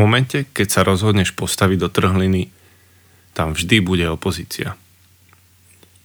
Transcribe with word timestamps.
momente, 0.00 0.48
keď 0.56 0.68
sa 0.72 0.80
rozhodneš 0.80 1.36
postaviť 1.36 1.76
do 1.76 1.92
trhliny, 1.92 2.48
tam 3.36 3.52
vždy 3.52 3.84
bude 3.84 4.08
opozícia. 4.08 4.72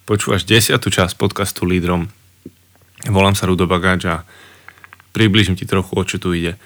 Počúvaš 0.03 0.43
desiatú 0.43 0.91
časť 0.91 1.15
podcastu 1.15 1.63
Lídrom. 1.63 2.11
Volám 3.07 3.39
sa 3.39 3.47
Rudo 3.47 3.65
Bagáč 3.65 4.03
a 4.11 4.27
približím 5.15 5.55
ti 5.55 5.63
trochu, 5.63 5.95
o 5.95 6.03
čo 6.03 6.19
tu 6.19 6.35
ide. 6.35 6.59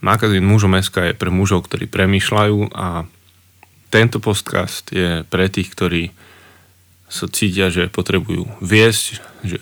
Magazín 0.00 0.48
mužom 0.48 0.74
SK 0.74 1.12
je 1.12 1.20
pre 1.20 1.30
mužov, 1.30 1.68
ktorí 1.68 1.86
premýšľajú 1.86 2.74
a 2.74 3.06
tento 3.92 4.18
podcast 4.18 4.88
je 4.88 5.22
pre 5.28 5.52
tých, 5.52 5.68
ktorí 5.68 6.02
sa 7.12 7.28
cítia, 7.28 7.68
že 7.68 7.92
potrebujú 7.92 8.48
viesť, 8.64 9.20
že 9.44 9.60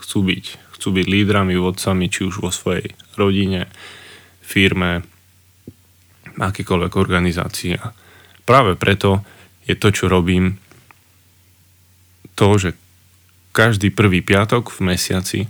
chcú 0.00 0.24
byť, 0.24 0.44
chcú 0.72 0.88
byť 0.88 1.06
lídrami, 1.06 1.54
vodcami, 1.60 2.08
či 2.08 2.24
už 2.24 2.40
vo 2.40 2.48
svojej 2.48 2.96
rodine, 3.14 3.68
firme, 4.40 5.04
akýkoľvek 6.38 6.92
organizácii. 6.94 7.74
A 7.78 7.92
práve 8.46 8.78
preto 8.78 9.26
je 9.66 9.74
to, 9.74 9.92
čo 9.92 10.08
robím, 10.08 10.56
to, 12.38 12.54
že 12.56 12.70
každý 13.50 13.90
prvý 13.90 14.22
piatok 14.22 14.70
v 14.70 14.94
mesiaci 14.94 15.40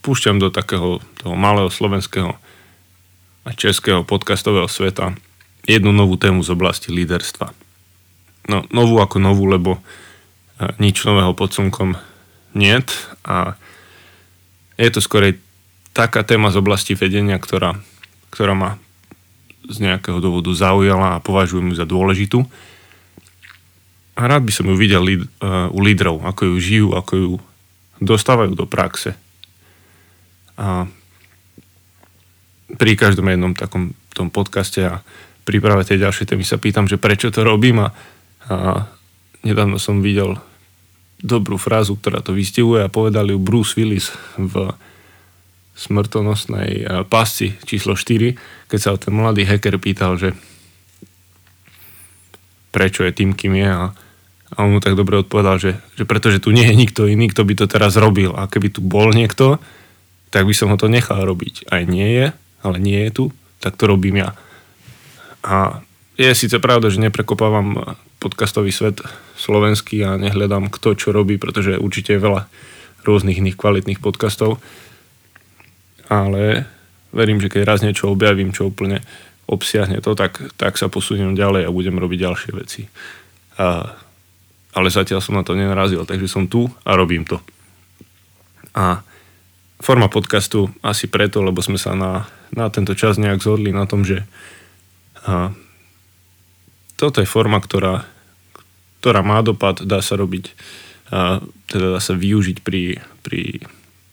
púšťam 0.00 0.40
do 0.40 0.48
takého 0.48 1.04
toho 1.20 1.34
malého 1.36 1.68
slovenského 1.68 2.32
a 3.44 3.50
českého 3.52 4.00
podcastového 4.04 4.68
sveta 4.68 5.12
jednu 5.68 5.92
novú 5.92 6.16
tému 6.16 6.40
z 6.40 6.56
oblasti 6.56 6.88
líderstva. 6.88 7.52
No, 8.48 8.64
novú 8.72 8.98
ako 9.04 9.20
novú, 9.20 9.44
lebo 9.44 9.84
nič 10.80 11.04
nového 11.04 11.36
pod 11.36 11.52
slnkom 11.52 11.96
niet 12.56 12.88
a 13.24 13.56
je 14.80 14.88
to 14.88 15.04
skorej 15.04 15.36
taká 15.92 16.24
téma 16.24 16.48
z 16.48 16.60
oblasti 16.64 16.96
vedenia, 16.96 17.36
ktorá, 17.36 17.76
ktorá 18.32 18.56
ma 18.56 18.70
z 19.68 19.76
nejakého 19.82 20.22
dôvodu 20.22 20.48
zaujala 20.54 21.18
a 21.18 21.22
považujem 21.22 21.72
ju 21.72 21.74
za 21.76 21.84
dôležitú. 21.84 22.46
A 24.16 24.20
rád 24.28 24.44
by 24.44 24.52
som 24.52 24.68
ju 24.68 24.76
videl 24.76 25.02
uh, 25.04 25.68
u 25.72 25.80
lídrov, 25.80 26.24
ako 26.24 26.54
ju 26.54 26.56
žijú, 26.60 26.88
ako 26.92 27.12
ju 27.16 27.30
dostávajú 28.00 28.52
do 28.56 28.64
praxe. 28.64 29.16
A 30.60 30.88
pri 32.76 32.92
každom 32.96 33.28
jednom 33.28 33.52
takom 33.56 33.96
tom 34.12 34.28
podcaste 34.28 34.84
a 34.84 35.00
príprave 35.48 35.86
tej 35.86 36.04
ďalšej 36.04 36.34
témy 36.34 36.44
sa 36.44 36.60
pýtam, 36.60 36.84
že 36.84 37.00
prečo 37.00 37.32
to 37.32 37.46
robím 37.46 37.80
a, 37.86 37.88
a 38.50 38.84
nedávno 39.40 39.80
som 39.80 40.04
videl 40.04 40.36
dobrú 41.20 41.60
frázu, 41.60 41.96
ktorá 41.96 42.20
to 42.24 42.36
vystihuje 42.36 42.84
a 42.84 42.92
povedal 42.92 43.28
ju 43.28 43.38
Bruce 43.40 43.76
Willis 43.76 44.12
v 44.36 44.72
smrtonosnej 45.80 46.70
eh, 46.84 46.88
pasci 47.08 47.56
číslo 47.64 47.96
4, 47.96 48.68
keď 48.68 48.78
sa 48.78 49.00
ten 49.00 49.16
mladý 49.16 49.48
hacker 49.48 49.80
pýtal, 49.80 50.20
že 50.20 50.36
prečo 52.70 53.02
je 53.02 53.12
tým, 53.16 53.34
kým 53.34 53.56
je 53.56 53.66
a, 53.66 53.90
a 54.54 54.56
on 54.62 54.76
mu 54.76 54.78
tak 54.78 54.94
dobre 54.94 55.18
odpovedal, 55.18 55.58
že, 55.58 55.72
že 55.98 56.04
pretože 56.06 56.38
tu 56.38 56.54
nie 56.54 56.68
je 56.68 56.76
nikto 56.76 57.08
iný, 57.08 57.32
kto 57.32 57.42
by 57.42 57.54
to 57.58 57.66
teraz 57.66 57.98
robil 57.98 58.36
a 58.36 58.46
keby 58.46 58.70
tu 58.70 58.84
bol 58.84 59.10
niekto, 59.10 59.58
tak 60.30 60.46
by 60.46 60.54
som 60.54 60.70
ho 60.70 60.78
to 60.78 60.86
nechal 60.86 61.18
robiť. 61.26 61.66
Aj 61.66 61.82
nie 61.82 62.06
je, 62.06 62.26
ale 62.62 62.76
nie 62.78 63.00
je 63.08 63.10
tu, 63.10 63.24
tak 63.58 63.74
to 63.74 63.90
robím 63.90 64.22
ja. 64.22 64.38
A 65.42 65.82
je 66.14 66.30
síce 66.36 66.54
pravda, 66.62 66.92
že 66.92 67.02
neprekopávam 67.02 67.96
podcastový 68.20 68.70
svet 68.70 69.00
slovenský 69.40 70.04
a 70.04 70.20
nehľadám 70.20 70.68
kto 70.68 70.94
čo 70.94 71.10
robí, 71.10 71.40
pretože 71.40 71.80
určite 71.80 72.14
je 72.14 72.22
veľa 72.22 72.46
rôznych 73.02 73.40
iných 73.40 73.56
kvalitných 73.56 73.98
podcastov, 74.04 74.60
ale 76.10 76.66
verím, 77.14 77.38
že 77.38 77.46
keď 77.46 77.62
raz 77.62 77.80
niečo 77.86 78.10
objavím, 78.10 78.50
čo 78.50 78.66
úplne 78.74 78.98
obsiahne 79.46 80.02
to, 80.02 80.18
tak, 80.18 80.42
tak 80.58 80.74
sa 80.74 80.90
posuniem 80.90 81.38
ďalej 81.38 81.66
a 81.66 81.74
budem 81.74 81.98
robiť 81.98 82.18
ďalšie 82.22 82.50
veci. 82.54 82.82
A, 83.58 83.94
ale 84.74 84.88
zatiaľ 84.90 85.22
som 85.22 85.38
na 85.38 85.46
to 85.46 85.54
nenarazil, 85.54 86.06
takže 86.06 86.30
som 86.30 86.46
tu 86.46 86.70
a 86.86 86.94
robím 86.94 87.26
to. 87.26 87.38
A 88.74 89.02
forma 89.82 90.06
podcastu 90.06 90.70
asi 90.86 91.10
preto, 91.10 91.42
lebo 91.42 91.58
sme 91.62 91.78
sa 91.78 91.98
na, 91.98 92.30
na 92.54 92.70
tento 92.70 92.94
čas 92.94 93.18
nejak 93.18 93.42
zhodli 93.42 93.74
na 93.74 93.86
tom, 93.90 94.06
že 94.06 94.22
a, 95.26 95.50
toto 96.94 97.18
je 97.18 97.26
forma, 97.26 97.58
ktorá, 97.58 98.06
ktorá 99.02 99.26
má 99.26 99.42
dopad, 99.42 99.82
dá 99.82 99.98
sa 99.98 100.14
robiť, 100.14 100.54
a, 101.10 101.42
teda 101.66 101.98
dá 101.98 102.00
sa 102.02 102.14
využiť 102.14 102.62
pri, 102.62 103.02
pri, 103.26 103.66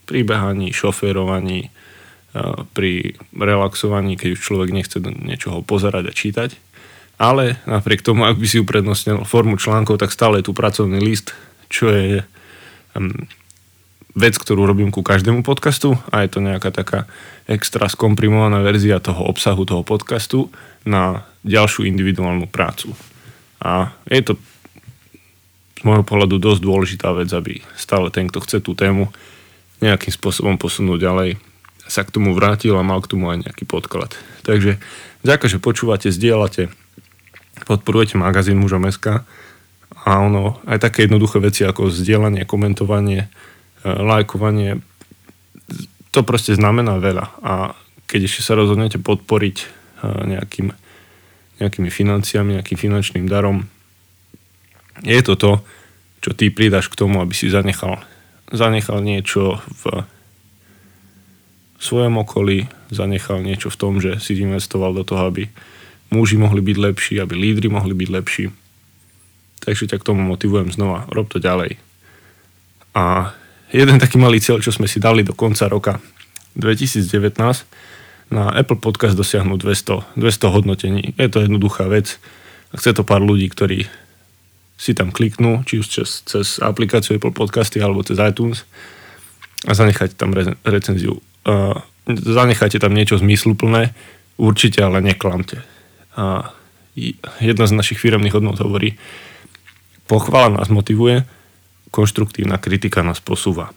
pri 0.10 0.20
behaní, 0.26 0.74
šoférovaní, 0.74 1.70
pri 2.74 3.18
relaxovaní, 3.34 4.20
keď 4.20 4.38
už 4.38 4.42
človek 4.42 4.70
nechce 4.74 4.98
do 5.02 5.10
niečoho 5.10 5.64
pozerať 5.66 6.12
a 6.12 6.14
čítať. 6.14 6.50
Ale 7.18 7.58
napriek 7.66 8.06
tomu, 8.06 8.30
ak 8.30 8.38
by 8.38 8.46
si 8.46 8.62
uprednostnil 8.62 9.26
formu 9.26 9.58
článkov, 9.58 9.98
tak 9.98 10.14
stále 10.14 10.40
je 10.42 10.48
tu 10.50 10.54
pracovný 10.54 11.02
list, 11.02 11.34
čo 11.72 11.90
je 11.90 12.22
vec, 14.18 14.34
ktorú 14.34 14.66
robím 14.66 14.90
ku 14.90 15.06
každému 15.06 15.46
podcastu 15.46 15.98
a 16.10 16.26
je 16.26 16.30
to 16.34 16.42
nejaká 16.42 16.74
taká 16.74 17.06
extra 17.46 17.86
skomprimovaná 17.86 18.66
verzia 18.66 18.98
toho 18.98 19.30
obsahu 19.30 19.62
toho 19.66 19.86
podcastu 19.86 20.50
na 20.86 21.26
ďalšiu 21.46 21.86
individuálnu 21.86 22.50
prácu. 22.50 22.98
A 23.62 23.94
je 24.10 24.22
to 24.26 24.34
z 25.78 25.82
môjho 25.86 26.02
pohľadu 26.02 26.42
dosť 26.42 26.62
dôležitá 26.66 27.14
vec, 27.14 27.30
aby 27.30 27.62
stále 27.78 28.10
ten, 28.10 28.26
kto 28.26 28.42
chce 28.42 28.58
tú 28.66 28.74
tému 28.74 29.14
nejakým 29.78 30.10
spôsobom 30.10 30.58
posunúť 30.58 30.98
ďalej, 30.98 31.30
sa 31.88 32.04
k 32.04 32.14
tomu 32.14 32.36
vrátil 32.36 32.76
a 32.76 32.86
mal 32.86 33.00
k 33.00 33.12
tomu 33.12 33.32
aj 33.32 33.48
nejaký 33.48 33.64
podklad. 33.64 34.14
Takže 34.44 34.80
ďakujem, 35.24 35.52
že 35.58 35.64
počúvate, 35.64 36.08
zdieľate, 36.12 36.70
podporujete 37.64 38.20
magazín 38.20 38.60
mužom 38.60 38.86
SK 38.88 39.24
a 39.92 40.12
ono, 40.20 40.60
aj 40.68 40.84
také 40.84 41.08
jednoduché 41.08 41.40
veci 41.40 41.64
ako 41.64 41.92
zdieľanie, 41.92 42.48
komentovanie, 42.48 43.26
e, 43.26 43.30
lajkovanie, 43.88 44.84
to 46.12 46.24
proste 46.24 46.56
znamená 46.56 47.00
veľa 47.00 47.26
a 47.44 47.54
keď 48.08 48.32
ešte 48.32 48.42
sa 48.42 48.56
rozhodnete 48.56 49.00
podporiť 49.04 49.58
e, 49.60 49.66
nejakým, 50.38 50.72
nejakými 51.60 51.90
financiami, 51.92 52.56
nejakým 52.60 52.80
finančným 52.80 53.28
darom, 53.28 53.68
je 55.04 55.20
to 55.22 55.36
to, 55.36 55.52
čo 56.24 56.34
ty 56.34 56.50
pridaš 56.50 56.90
k 56.90 56.98
tomu, 56.98 57.22
aby 57.22 57.36
si 57.36 57.52
zanechal, 57.52 58.02
zanechal 58.50 59.04
niečo 59.04 59.62
v 59.84 60.08
svojom 61.78 62.18
okolí 62.22 62.66
zanechal 62.90 63.42
niečo 63.46 63.70
v 63.70 63.80
tom, 63.80 63.94
že 64.02 64.18
si 64.18 64.38
investoval 64.38 64.94
do 64.98 65.04
toho, 65.06 65.30
aby 65.30 65.50
muži 66.10 66.40
mohli 66.40 66.62
byť 66.64 66.78
lepší, 66.78 67.14
aby 67.22 67.34
lídry 67.38 67.68
mohli 67.70 67.94
byť 67.94 68.10
lepší. 68.10 68.46
Takže 69.62 69.90
ťa 69.92 69.98
k 70.00 70.08
tomu 70.08 70.24
motivujem 70.24 70.72
znova. 70.72 71.06
Rob 71.12 71.28
to 71.28 71.44
ďalej. 71.44 71.76
A 72.96 73.36
jeden 73.70 74.00
taký 74.00 74.18
malý 74.18 74.40
cieľ, 74.40 74.64
čo 74.64 74.72
sme 74.72 74.88
si 74.88 74.98
dali 74.98 75.22
do 75.22 75.36
konca 75.36 75.68
roka 75.68 76.00
2019, 76.56 77.06
na 78.28 78.52
Apple 78.52 78.80
Podcast 78.80 79.16
dosiahnuť 79.16 79.60
200, 79.64 80.20
200 80.20 80.56
hodnotení. 80.56 81.16
Je 81.16 81.28
to 81.32 81.40
jednoduchá 81.40 81.88
vec. 81.88 82.20
Chce 82.76 82.92
to 82.92 83.08
pár 83.08 83.24
ľudí, 83.24 83.48
ktorí 83.48 83.88
si 84.78 84.92
tam 84.94 85.10
kliknú, 85.10 85.64
či 85.64 85.80
už 85.80 85.88
cez, 85.88 86.10
cez 86.28 86.48
aplikáciu 86.60 87.16
Apple 87.18 87.34
Podcasty 87.34 87.80
alebo 87.80 88.04
cez 88.04 88.20
iTunes 88.20 88.68
a 89.66 89.74
zanechať 89.74 90.20
tam 90.20 90.36
re, 90.36 90.54
recenziu 90.68 91.18
uh, 91.48 91.80
zanechajte 92.08 92.80
tam 92.80 92.96
niečo 92.96 93.20
zmysluplné, 93.20 93.92
určite 94.40 94.84
ale 94.84 95.04
neklamte. 95.04 95.64
A 96.16 96.52
jedna 97.44 97.66
z 97.68 97.78
našich 97.78 98.00
firmných 98.02 98.34
hodnot 98.34 98.60
hovorí, 98.64 98.96
pochvala 100.08 100.62
nás 100.62 100.72
motivuje, 100.72 101.28
konštruktívna 101.92 102.58
kritika 102.58 103.04
nás 103.04 103.20
posúva. 103.20 103.72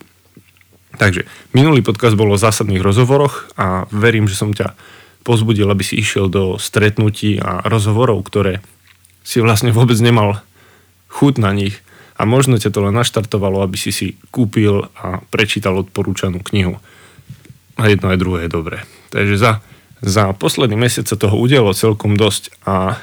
Takže 0.99 1.27
minulý 1.55 1.87
podcast 1.87 2.19
bol 2.19 2.35
o 2.35 2.41
zásadných 2.41 2.83
rozhovoroch 2.83 3.47
a 3.55 3.87
verím, 3.95 4.27
že 4.27 4.39
som 4.39 4.51
ťa 4.51 4.75
pozbudil, 5.23 5.69
aby 5.71 5.85
si 5.87 6.01
išiel 6.01 6.27
do 6.27 6.59
stretnutí 6.59 7.39
a 7.39 7.63
rozhovorov, 7.63 8.27
ktoré 8.27 8.59
si 9.23 9.39
vlastne 9.39 9.71
vôbec 9.71 9.95
nemal 10.03 10.43
chuť 11.13 11.35
na 11.39 11.55
nich 11.55 11.79
a 12.19 12.27
možno 12.27 12.59
ťa 12.59 12.73
to 12.73 12.81
len 12.83 12.97
naštartovalo, 12.97 13.63
aby 13.63 13.77
si 13.79 13.95
si 13.95 14.09
kúpil 14.35 14.91
a 14.99 15.23
prečítal 15.31 15.79
odporúčanú 15.79 16.43
knihu 16.51 16.83
a 17.81 17.89
jedno 17.89 18.13
aj 18.13 18.21
druhé 18.21 18.39
je 18.47 18.53
dobré. 18.53 18.79
Takže 19.09 19.41
za, 19.41 19.53
za 20.05 20.37
posledný 20.37 20.77
mesiac 20.77 21.09
sa 21.09 21.17
toho 21.17 21.41
udialo 21.41 21.73
celkom 21.73 22.21
dosť 22.21 22.53
a 22.69 23.01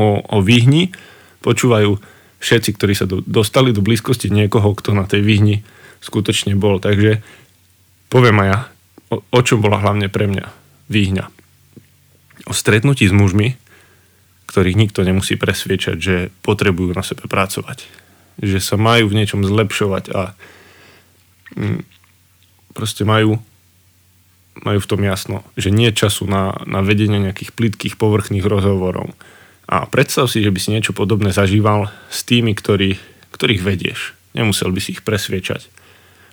o, 0.00 0.24
o 0.24 0.38
výhni 0.40 0.96
počúvajú 1.44 2.00
všetci, 2.40 2.70
ktorí 2.74 2.94
sa 2.96 3.04
do, 3.04 3.20
dostali 3.22 3.70
do 3.70 3.84
blízkosti 3.84 4.32
niekoho, 4.32 4.72
kto 4.72 4.96
na 4.96 5.04
tej 5.04 5.20
výhni 5.20 5.60
skutočne 6.00 6.56
bol. 6.56 6.80
Takže 6.80 7.20
poviem 8.08 8.42
aj 8.42 8.48
ja, 8.48 8.58
o, 9.12 9.16
o 9.20 9.40
čom 9.44 9.60
bola 9.60 9.78
hlavne 9.78 10.08
pre 10.08 10.26
mňa 10.26 10.46
výhňa. 10.88 11.24
O 12.48 12.52
stretnutí 12.56 13.06
s 13.06 13.14
mužmi, 13.14 13.54
ktorých 14.50 14.76
nikto 14.76 15.06
nemusí 15.06 15.38
presviečať, 15.38 15.96
že 15.96 16.16
potrebujú 16.42 16.92
na 16.92 17.04
sebe 17.06 17.28
pracovať. 17.30 17.86
Že 18.42 18.58
sa 18.58 18.76
majú 18.80 19.12
v 19.12 19.16
niečom 19.22 19.46
zlepšovať 19.46 20.04
a 20.12 20.34
mm, 21.54 21.80
proste 22.74 23.06
majú 23.06 23.40
majú 24.60 24.84
v 24.84 24.90
tom 24.90 25.00
jasno, 25.00 25.40
že 25.56 25.72
nie 25.72 25.88
času 25.96 26.28
na, 26.28 26.52
na 26.68 26.84
vedenie 26.84 27.16
nejakých 27.16 27.56
plitkých 27.56 27.94
povrchných 27.96 28.44
rozhovorov. 28.44 29.16
A 29.64 29.88
predstav 29.88 30.28
si, 30.28 30.44
že 30.44 30.52
by 30.52 30.60
si 30.60 30.74
niečo 30.76 30.92
podobné 30.92 31.32
zažíval 31.32 31.88
s 32.12 32.20
tými, 32.28 32.52
ktorí, 32.52 33.00
ktorých 33.32 33.64
vedieš. 33.64 34.12
Nemusel 34.36 34.68
by 34.68 34.80
si 34.84 34.92
ich 34.92 35.00
presviečať 35.00 35.72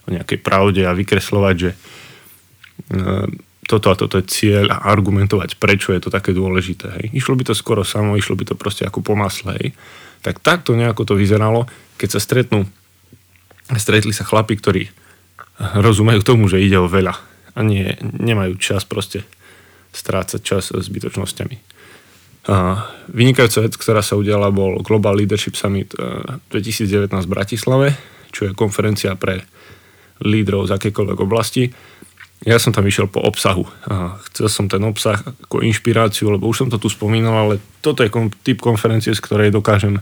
o 0.07 0.09
nejakej 0.11 0.39
pravde 0.43 0.83
a 0.83 0.91
vykreslovať, 0.91 1.55
že 1.55 1.71
e, 1.71 1.77
toto 3.69 3.87
a 3.87 3.95
toto 3.95 4.19
je 4.19 4.27
cieľ 4.27 4.73
a 4.73 4.91
argumentovať, 4.91 5.55
prečo 5.55 5.95
je 5.95 6.03
to 6.03 6.11
také 6.11 6.35
dôležité. 6.35 6.89
Hej. 6.99 7.05
Išlo 7.15 7.39
by 7.39 7.43
to 7.47 7.55
skoro 7.55 7.87
samo, 7.87 8.19
išlo 8.19 8.35
by 8.35 8.51
to 8.51 8.55
proste 8.59 8.83
ako 8.83 8.99
po 8.99 9.15
masle. 9.15 9.55
Hej. 9.61 9.77
Tak 10.25 10.43
takto 10.43 10.75
nejako 10.75 11.07
to 11.07 11.13
vyzeralo, 11.15 11.69
keď 11.95 12.17
sa 12.17 12.19
stretnú, 12.19 12.67
stretli 13.79 14.11
sa 14.11 14.27
chlapi, 14.27 14.59
ktorí 14.59 14.91
rozumejú 15.59 16.23
tomu, 16.23 16.47
že 16.47 16.63
ide 16.63 16.79
o 16.79 16.87
veľa 16.87 17.13
a 17.55 17.59
nie, 17.61 17.91
nemajú 18.01 18.55
čas 18.55 18.87
proste 18.87 19.27
strácať 19.91 20.39
čas 20.39 20.71
zbytočnosťami. 20.71 21.57
A 22.49 22.87
vynikajúca 23.11 23.67
vec, 23.67 23.75
ktorá 23.75 24.01
sa 24.01 24.15
udiala, 24.15 24.49
bol 24.49 24.79
Global 24.81 25.19
Leadership 25.19 25.59
Summit 25.59 25.93
2019 26.49 27.11
v 27.11 27.29
Bratislave, 27.29 27.87
čo 28.33 28.49
je 28.49 28.57
konferencia 28.57 29.13
pre 29.19 29.43
lídrov 30.23 30.65
z 30.69 30.75
akékoľvek 30.79 31.19
oblasti. 31.19 31.69
Ja 32.47 32.55
som 32.55 32.71
tam 32.71 32.87
išiel 32.87 33.11
po 33.11 33.19
obsahu. 33.19 33.67
A 33.91 34.15
chcel 34.31 34.47
som 34.47 34.65
ten 34.71 34.79
obsah 34.87 35.19
ako 35.19 35.59
inšpiráciu, 35.59 36.31
lebo 36.31 36.47
už 36.47 36.65
som 36.65 36.69
to 36.71 36.79
tu 36.79 36.87
spomínal, 36.87 37.35
ale 37.35 37.55
toto 37.83 38.01
je 38.01 38.09
typ 38.41 38.63
konferencie, 38.63 39.11
z 39.11 39.21
ktorej 39.21 39.51
dokážem 39.51 39.99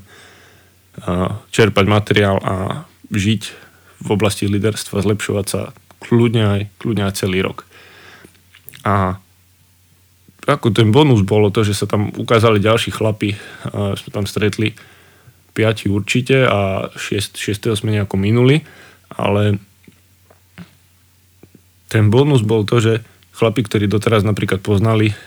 čerpať 1.49 1.85
materiál 1.89 2.37
a 2.41 2.85
žiť 3.09 3.66
v 3.97 4.09
oblasti 4.13 4.45
líderstva, 4.45 5.03
zlepšovať 5.03 5.45
sa 5.45 5.61
kľudne 6.03 6.43
aj, 6.45 6.61
kľudne 6.77 7.03
aj 7.09 7.17
celý 7.17 7.41
rok. 7.41 7.65
A 8.85 9.17
ako 10.47 10.71
ten 10.71 10.95
bonus 10.95 11.27
bolo 11.27 11.51
to, 11.51 11.67
že 11.67 11.75
sa 11.75 11.89
tam 11.89 12.13
ukázali 12.15 12.63
ďalší 12.63 12.95
chlapi, 12.95 13.35
a 13.67 13.97
sme 13.99 14.09
tam 14.15 14.23
stretli 14.23 14.71
piati 15.51 15.89
určite 15.89 16.45
a 16.47 16.87
šiest, 16.95 17.35
šiestého 17.35 17.73
sme 17.75 17.91
nejako 17.97 18.15
minuli, 18.15 18.63
ale 19.11 19.57
ten 21.89 22.13
bonus 22.13 22.45
bol 22.45 22.63
to, 22.63 22.79
že 22.79 22.93
chlapi, 23.35 23.65
ktorí 23.65 23.89
doteraz 23.89 24.21
napríklad 24.21 24.61
poznali 24.61 25.17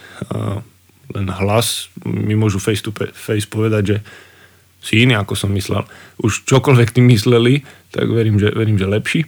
len 1.11 1.27
hlas, 1.27 1.91
mi 2.07 2.39
môžu 2.39 2.63
face 2.63 2.87
to 2.87 2.95
face 2.95 3.51
povedať, 3.51 3.83
že 3.83 3.97
si 4.81 5.05
iný, 5.05 5.17
ako 5.21 5.37
som 5.37 5.53
myslel. 5.53 5.85
Už 6.25 6.49
čokoľvek 6.49 6.97
tým 6.97 7.07
mysleli, 7.13 7.63
tak 7.93 8.09
verím, 8.09 8.41
že, 8.41 8.53
verím, 8.53 8.81
že 8.81 8.89
lepší 8.89 9.21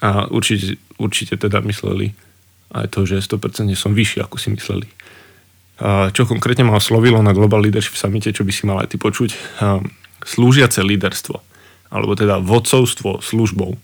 a 0.00 0.30
určite, 0.30 0.78
určite 0.96 1.34
teda 1.36 1.60
mysleli 1.66 2.14
aj 2.74 2.86
to, 2.94 3.06
že 3.06 3.22
100% 3.22 3.72
som 3.74 3.94
vyšší, 3.94 4.22
ako 4.22 4.36
si 4.38 4.54
mysleli. 4.54 4.86
A 5.76 6.08
čo 6.10 6.24
konkrétne 6.24 6.64
ma 6.64 6.80
oslovilo 6.80 7.20
na 7.20 7.36
Global 7.36 7.60
Leadership 7.60 7.98
Summite, 7.98 8.32
čo 8.32 8.46
by 8.46 8.52
si 8.52 8.64
mal 8.64 8.80
aj 8.80 8.94
ty 8.94 8.96
počuť, 8.96 9.30
a 9.60 9.80
slúžiace 10.24 10.80
líderstvo, 10.82 11.36
alebo 11.92 12.16
teda 12.16 12.40
vodcovstvo 12.42 13.20
službou. 13.20 13.76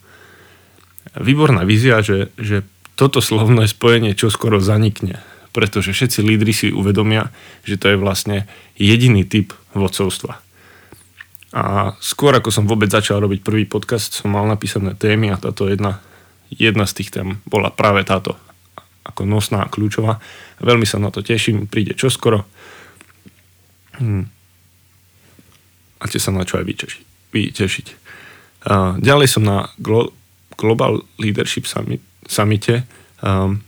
Výborná 1.20 1.62
vízia, 1.68 2.00
že, 2.00 2.32
že 2.40 2.64
toto 2.96 3.20
slovné 3.20 3.68
spojenie 3.68 4.16
čo 4.16 4.32
skoro 4.32 4.58
zanikne, 4.58 5.20
pretože 5.52 5.92
všetci 5.92 6.24
lídry 6.24 6.52
si 6.56 6.68
uvedomia, 6.72 7.28
že 7.62 7.76
to 7.76 7.92
je 7.92 8.00
vlastne 8.00 8.48
jediný 8.80 9.28
typ 9.28 9.52
vodcovstva. 9.76 10.40
A 11.52 11.92
skôr 12.00 12.32
ako 12.32 12.48
som 12.48 12.64
vôbec 12.64 12.88
začal 12.88 13.20
robiť 13.20 13.44
prvý 13.44 13.68
podcast, 13.68 14.16
som 14.16 14.32
mal 14.32 14.48
napísané 14.48 14.96
témy 14.96 15.28
a 15.32 15.36
táto 15.36 15.68
jedna, 15.68 16.00
jedna 16.48 16.88
z 16.88 17.02
tých 17.02 17.12
tém 17.12 17.28
bola 17.44 17.68
práve 17.68 18.00
táto 18.08 18.40
ako 19.04 19.28
nosná 19.28 19.66
a 19.66 19.72
kľúčová. 19.72 20.16
Veľmi 20.62 20.88
sa 20.88 20.96
na 20.96 21.12
to 21.12 21.20
teším, 21.20 21.68
príde 21.68 21.92
čoskoro. 21.92 22.48
Hm. 24.00 24.24
Máte 26.00 26.18
sa 26.18 26.32
na 26.32 26.48
čo 26.48 26.56
aj 26.56 26.66
vytešiť. 27.32 27.86
ďalej 29.02 29.28
som 29.28 29.44
na 29.44 29.68
Glo- 29.76 30.14
Global 30.56 31.04
Leadership 31.20 31.68
Summit, 31.68 32.00
Summite 32.24 32.86
um, 33.20 33.60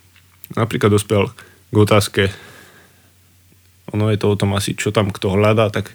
napríklad 0.54 0.94
dospel 0.94 1.26
k 1.69 1.76
otázke 1.76 2.22
ono 3.94 4.10
je 4.10 4.19
to 4.19 4.26
o 4.32 4.38
tom 4.38 4.58
asi, 4.58 4.75
čo 4.75 4.90
tam 4.90 5.14
kto 5.14 5.38
hľadá, 5.38 5.70
tak 5.70 5.94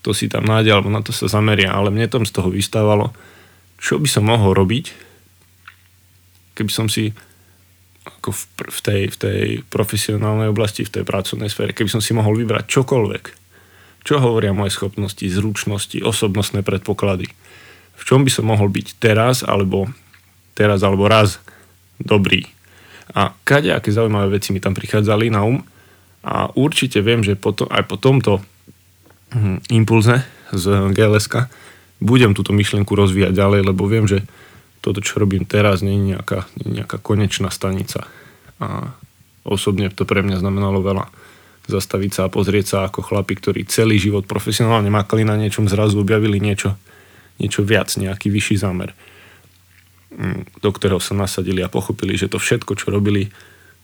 to 0.00 0.16
si 0.16 0.32
tam 0.32 0.48
nájde 0.48 0.72
alebo 0.72 0.88
na 0.88 1.04
to 1.04 1.12
sa 1.12 1.28
zameria, 1.28 1.72
ale 1.72 1.92
mne 1.92 2.08
tam 2.08 2.24
z 2.24 2.32
toho 2.32 2.48
vystávalo, 2.48 3.12
čo 3.76 4.00
by 4.00 4.08
som 4.08 4.24
mohol 4.28 4.56
robiť, 4.56 4.92
keby 6.56 6.72
som 6.72 6.88
si 6.88 7.12
ako 8.00 8.32
v, 8.32 8.42
v, 8.68 8.80
tej, 8.80 9.02
v 9.12 9.16
tej 9.16 9.42
profesionálnej 9.68 10.48
oblasti, 10.48 10.84
v 10.88 11.00
tej 11.00 11.04
pracovnej 11.04 11.52
sfére, 11.52 11.76
keby 11.76 11.92
som 11.92 12.00
si 12.00 12.16
mohol 12.16 12.36
vybrať 12.36 12.64
čokoľvek, 12.68 13.24
čo 14.04 14.16
hovoria 14.16 14.56
moje 14.56 14.72
schopnosti, 14.72 15.20
zručnosti, 15.20 16.00
osobnostné 16.00 16.64
predpoklady, 16.64 17.28
v 17.96 18.02
čom 18.02 18.24
by 18.24 18.32
som 18.32 18.48
mohol 18.48 18.72
byť 18.72 18.96
teraz 18.96 19.44
alebo 19.44 19.92
teraz 20.56 20.80
alebo 20.80 21.08
raz 21.08 21.40
dobrý. 22.00 22.48
A 23.12 23.36
kadejaké 23.44 23.92
zaujímavé 23.92 24.40
veci 24.40 24.56
mi 24.56 24.62
tam 24.62 24.72
prichádzali 24.72 25.28
na 25.28 25.44
um 25.44 25.60
a 26.20 26.52
určite 26.52 27.00
viem, 27.00 27.24
že 27.24 27.36
potom, 27.36 27.68
aj 27.72 27.88
po 27.88 27.96
tomto 27.96 28.44
impulze 29.70 30.26
z 30.50 30.64
GLSK 30.90 31.46
budem 32.00 32.32
túto 32.32 32.56
myšlienku 32.56 32.90
rozvíjať 32.96 33.36
ďalej, 33.36 33.60
lebo 33.70 33.84
viem, 33.86 34.08
že 34.08 34.24
toto, 34.80 35.04
čo 35.04 35.20
robím 35.20 35.44
teraz, 35.44 35.84
nie 35.84 36.00
je 36.00 36.16
nejaká, 36.16 36.48
nie 36.56 36.64
je 36.66 36.76
nejaká 36.80 36.96
konečná 37.04 37.52
stanica. 37.52 38.08
A 38.58 38.96
osobne 39.44 39.92
to 39.92 40.08
pre 40.08 40.24
mňa 40.24 40.40
znamenalo 40.40 40.80
veľa. 40.80 41.12
Zastaviť 41.68 42.10
sa 42.10 42.20
a 42.26 42.32
pozrieť 42.32 42.66
sa 42.66 42.78
ako 42.88 43.04
chlapi, 43.04 43.36
ktorí 43.36 43.68
celý 43.68 44.00
život 44.00 44.24
profesionálne 44.24 44.88
makali 44.88 45.22
na 45.22 45.36
niečom, 45.36 45.68
zrazu 45.68 46.00
objavili 46.00 46.40
niečo, 46.40 46.74
niečo 47.36 47.60
viac, 47.60 47.92
nejaký 48.00 48.32
vyšší 48.32 48.56
zámer, 48.64 48.96
mm, 50.16 50.64
do 50.64 50.70
ktorého 50.72 50.98
sa 50.98 51.12
nasadili 51.12 51.60
a 51.60 51.68
pochopili, 51.68 52.16
že 52.16 52.32
to 52.32 52.40
všetko, 52.40 52.74
čo 52.80 52.88
robili 52.88 53.28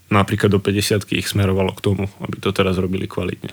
napríklad 0.09 0.49
do 0.49 0.59
50 0.59 1.05
ich 1.13 1.29
smerovalo 1.29 1.77
k 1.77 1.85
tomu, 1.85 2.05
aby 2.25 2.41
to 2.41 2.51
teraz 2.57 2.81
robili 2.81 3.05
kvalitne. 3.05 3.53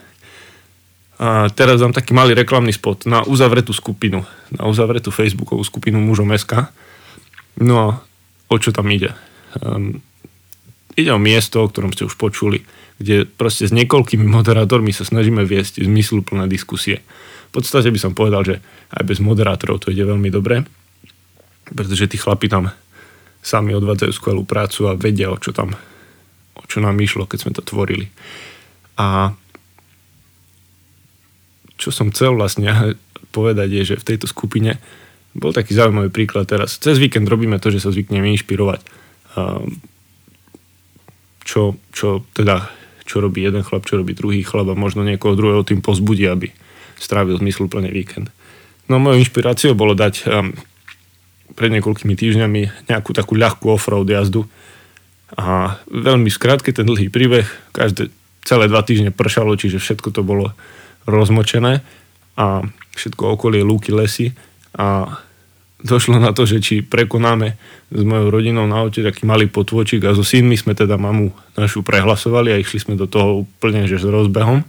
A 1.21 1.47
teraz 1.53 1.77
dám 1.77 1.93
taký 1.93 2.17
malý 2.17 2.33
reklamný 2.33 2.73
spot 2.73 3.05
na 3.05 3.21
uzavretú 3.21 3.69
skupinu, 3.69 4.25
na 4.49 4.65
uzavretú 4.65 5.13
facebookovú 5.13 5.61
skupinu 5.61 6.01
mužom 6.01 6.33
SK. 6.33 6.73
No 7.61 7.73
a 7.77 7.87
o 8.49 8.55
čo 8.57 8.73
tam 8.73 8.89
ide? 8.89 9.13
Um, 9.61 10.01
ide 10.97 11.13
o 11.13 11.21
miesto, 11.21 11.61
o 11.61 11.69
ktorom 11.69 11.93
ste 11.93 12.09
už 12.09 12.17
počuli, 12.17 12.65
kde 12.97 13.29
proste 13.29 13.69
s 13.69 13.73
niekoľkými 13.73 14.25
moderátormi 14.25 14.89
sa 14.89 15.05
snažíme 15.05 15.45
viesť 15.45 15.85
zmysluplné 15.85 16.49
diskusie. 16.49 17.05
V 17.53 17.61
podstate 17.61 17.93
by 17.93 17.99
som 18.01 18.17
povedal, 18.17 18.41
že 18.41 18.55
aj 18.89 19.03
bez 19.05 19.21
moderátorov 19.21 19.85
to 19.85 19.93
ide 19.93 20.01
veľmi 20.01 20.33
dobre, 20.33 20.65
pretože 21.69 22.09
tí 22.09 22.17
chlapi 22.17 22.49
tam 22.49 22.73
sami 23.43 23.77
odvádzajú 23.77 24.11
skvelú 24.15 24.41
prácu 24.47 24.89
a 24.89 24.97
vedia, 24.97 25.29
o 25.29 25.37
čo 25.37 25.53
tam, 25.53 25.77
o 26.57 26.63
čo 26.65 26.81
nám 26.81 26.97
išlo, 26.97 27.29
keď 27.29 27.37
sme 27.37 27.51
to 27.53 27.61
tvorili. 27.61 28.09
A 28.97 29.35
čo 31.83 31.91
som 31.91 32.15
chcel 32.15 32.39
vlastne 32.39 32.95
povedať 33.35 33.67
je, 33.67 33.83
že 33.93 33.95
v 33.99 34.07
tejto 34.15 34.31
skupine 34.31 34.79
bol 35.35 35.51
taký 35.51 35.75
zaujímavý 35.75 36.07
príklad 36.13 36.47
teraz. 36.47 36.79
Cez 36.79 36.95
víkend 36.95 37.27
robíme 37.27 37.59
to, 37.59 37.73
že 37.73 37.83
sa 37.83 37.91
zvykneme 37.91 38.31
inšpirovať. 38.37 38.81
Čo, 41.43 41.75
čo 41.91 42.23
teda, 42.31 42.71
čo 43.03 43.19
robí 43.19 43.43
jeden 43.43 43.65
chlap, 43.67 43.83
čo 43.83 43.99
robí 43.99 44.15
druhý 44.15 44.45
chlap 44.47 44.71
a 44.71 44.79
možno 44.79 45.03
niekoho 45.03 45.35
druhého 45.35 45.67
tým 45.67 45.83
pozbudí, 45.83 46.23
aby 46.29 46.53
strávil 47.01 47.35
zmysluplný 47.41 47.91
víkend. 47.91 48.31
No 48.87 49.01
mojou 49.01 49.19
inšpiráciou 49.19 49.75
bolo 49.75 49.91
dať 49.97 50.23
um, 50.23 50.55
pred 51.57 51.73
niekoľkými 51.73 52.15
týždňami 52.15 52.87
nejakú 52.87 53.11
takú 53.11 53.35
ľahkú 53.35 53.73
offroad 53.73 54.07
jazdu 54.07 54.47
a 55.33 55.81
veľmi 55.89 56.29
skrátke 56.29 56.69
ten 56.71 56.85
dlhý 56.85 57.09
príbeh, 57.09 57.47
každé, 57.73 58.13
celé 58.45 58.69
dva 58.69 58.85
týždne 58.85 59.09
pršalo, 59.09 59.57
čiže 59.57 59.81
všetko 59.81 60.13
to 60.13 60.21
bolo 60.21 60.53
rozmočené 61.05 61.83
a 62.37 62.65
všetko 62.93 63.37
okolie 63.37 63.61
lúky, 63.65 63.93
lesy 63.93 64.33
a 64.73 65.17
došlo 65.83 66.17
na 66.17 66.31
to, 66.31 66.47
že 66.47 66.63
či 66.63 66.75
prekonáme 66.81 67.59
s 67.91 68.01
mojou 68.01 68.31
rodinou 68.31 68.65
na 68.65 68.81
aute 68.81 69.03
taký 69.03 69.27
malý 69.27 69.51
potôčik 69.51 70.01
a 70.07 70.15
so 70.15 70.23
synmi 70.23 70.55
sme 70.55 70.73
teda 70.73 70.95
mamu 70.95 71.29
našu 71.59 71.83
prehlasovali 71.83 72.55
a 72.55 72.61
išli 72.61 72.79
sme 72.79 72.95
do 72.95 73.05
toho 73.05 73.43
úplne 73.43 73.85
že 73.85 73.99
s 73.99 74.07
rozbehom. 74.07 74.63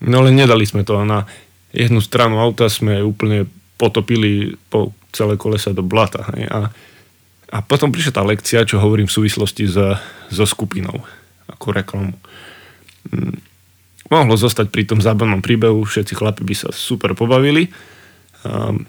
No 0.00 0.14
ale 0.24 0.32
nedali 0.32 0.64
sme 0.64 0.82
to 0.82 0.96
a 0.96 1.04
na 1.04 1.28
jednu 1.76 2.00
stranu 2.00 2.40
auta 2.40 2.72
sme 2.72 3.04
úplne 3.04 3.44
potopili 3.76 4.56
po 4.72 4.96
celé 5.12 5.36
kolesa 5.36 5.76
do 5.76 5.84
blata. 5.84 6.24
Hej. 6.34 6.48
A, 6.48 6.58
a 7.52 7.58
potom 7.60 7.92
prišla 7.92 8.16
tá 8.16 8.22
lekcia, 8.24 8.66
čo 8.66 8.80
hovorím 8.80 9.06
v 9.06 9.16
súvislosti 9.20 9.68
s, 9.68 9.76
so 10.32 10.44
skupinou, 10.48 11.04
ako 11.50 11.66
reklamu. 11.76 12.14
Mohlo 14.10 14.34
zostať 14.34 14.74
pri 14.74 14.82
tom 14.90 14.98
zábavnom 14.98 15.38
príbehu, 15.38 15.86
všetci 15.86 16.18
chlapi 16.18 16.42
by 16.42 16.54
sa 16.58 16.68
super 16.74 17.14
pobavili, 17.14 17.70
um, 18.42 18.82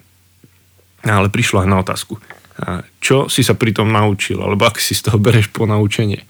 ale 1.06 1.30
prišlo 1.30 1.62
aj 1.62 1.70
na 1.70 1.78
otázku. 1.86 2.18
A 2.62 2.82
čo 2.98 3.30
si 3.30 3.46
sa 3.46 3.54
pri 3.54 3.74
tom 3.74 3.94
naučil, 3.94 4.42
alebo 4.42 4.66
ak 4.66 4.82
si 4.82 4.98
z 4.98 5.10
toho 5.10 5.22
bereš 5.22 5.54
po 5.54 5.70
naučenie? 5.70 6.26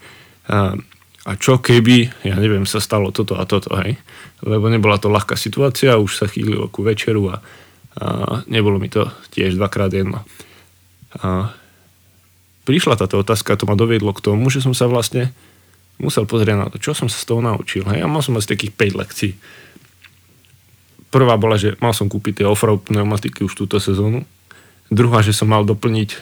A, 0.48 0.76
a 1.24 1.30
čo 1.40 1.60
keby, 1.60 2.24
ja 2.24 2.36
neviem, 2.36 2.68
sa 2.68 2.84
stalo 2.84 3.12
toto 3.12 3.40
a 3.40 3.48
toto, 3.48 3.72
hej. 3.80 3.96
Lebo 4.44 4.68
nebola 4.68 5.00
to 5.00 5.12
ľahká 5.12 5.40
situácia, 5.40 6.00
už 6.00 6.12
sa 6.20 6.26
chýlilo 6.28 6.68
ku 6.68 6.84
večeru 6.84 7.32
a, 7.32 7.36
a 7.96 8.06
nebolo 8.48 8.76
mi 8.76 8.92
to 8.92 9.08
tiež 9.32 9.56
dvakrát 9.56 9.92
jedno. 9.92 10.24
A 11.20 11.52
prišla 12.64 12.96
táto 12.96 13.20
otázka, 13.20 13.56
to 13.56 13.68
ma 13.68 13.76
doviedlo 13.76 14.12
k 14.16 14.24
tomu, 14.24 14.48
že 14.48 14.64
som 14.64 14.72
sa 14.72 14.88
vlastne 14.88 15.32
musel 16.00 16.24
pozrieť 16.24 16.56
na 16.56 16.68
to, 16.72 16.80
čo 16.80 16.96
som 16.96 17.10
sa 17.10 17.18
z 17.18 17.26
toho 17.28 17.40
naučil. 17.44 17.84
Hej. 17.88 18.04
Ja 18.04 18.08
mal 18.08 18.24
som 18.24 18.36
asi 18.38 18.48
takých 18.48 18.72
5 18.72 19.00
lekcií. 19.02 19.32
Prvá 21.12 21.36
bola, 21.36 21.60
že 21.60 21.76
mal 21.82 21.92
som 21.92 22.08
kúpiť 22.08 22.42
tie 22.42 22.46
offroad 22.48 22.88
pneumatiky 22.88 23.44
už 23.44 23.52
túto 23.52 23.76
sezónu. 23.76 24.24
Druhá, 24.88 25.20
že 25.20 25.36
som 25.36 25.48
mal 25.52 25.64
doplniť, 25.68 26.16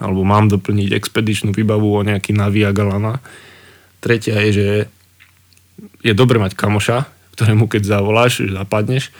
alebo 0.00 0.24
mám 0.24 0.48
doplniť 0.48 0.96
expedičnú 0.96 1.52
výbavu 1.52 1.84
o 1.84 2.00
nejaký 2.00 2.32
Navia 2.32 2.72
Galana. 2.72 3.20
Tretia 4.00 4.40
je, 4.48 4.50
že 4.52 4.66
je 6.00 6.12
dobre 6.16 6.40
mať 6.40 6.56
kamoša, 6.56 7.08
ktorému 7.36 7.68
keď 7.68 7.82
zavoláš, 7.84 8.44
že 8.44 8.56
zapadneš, 8.56 9.12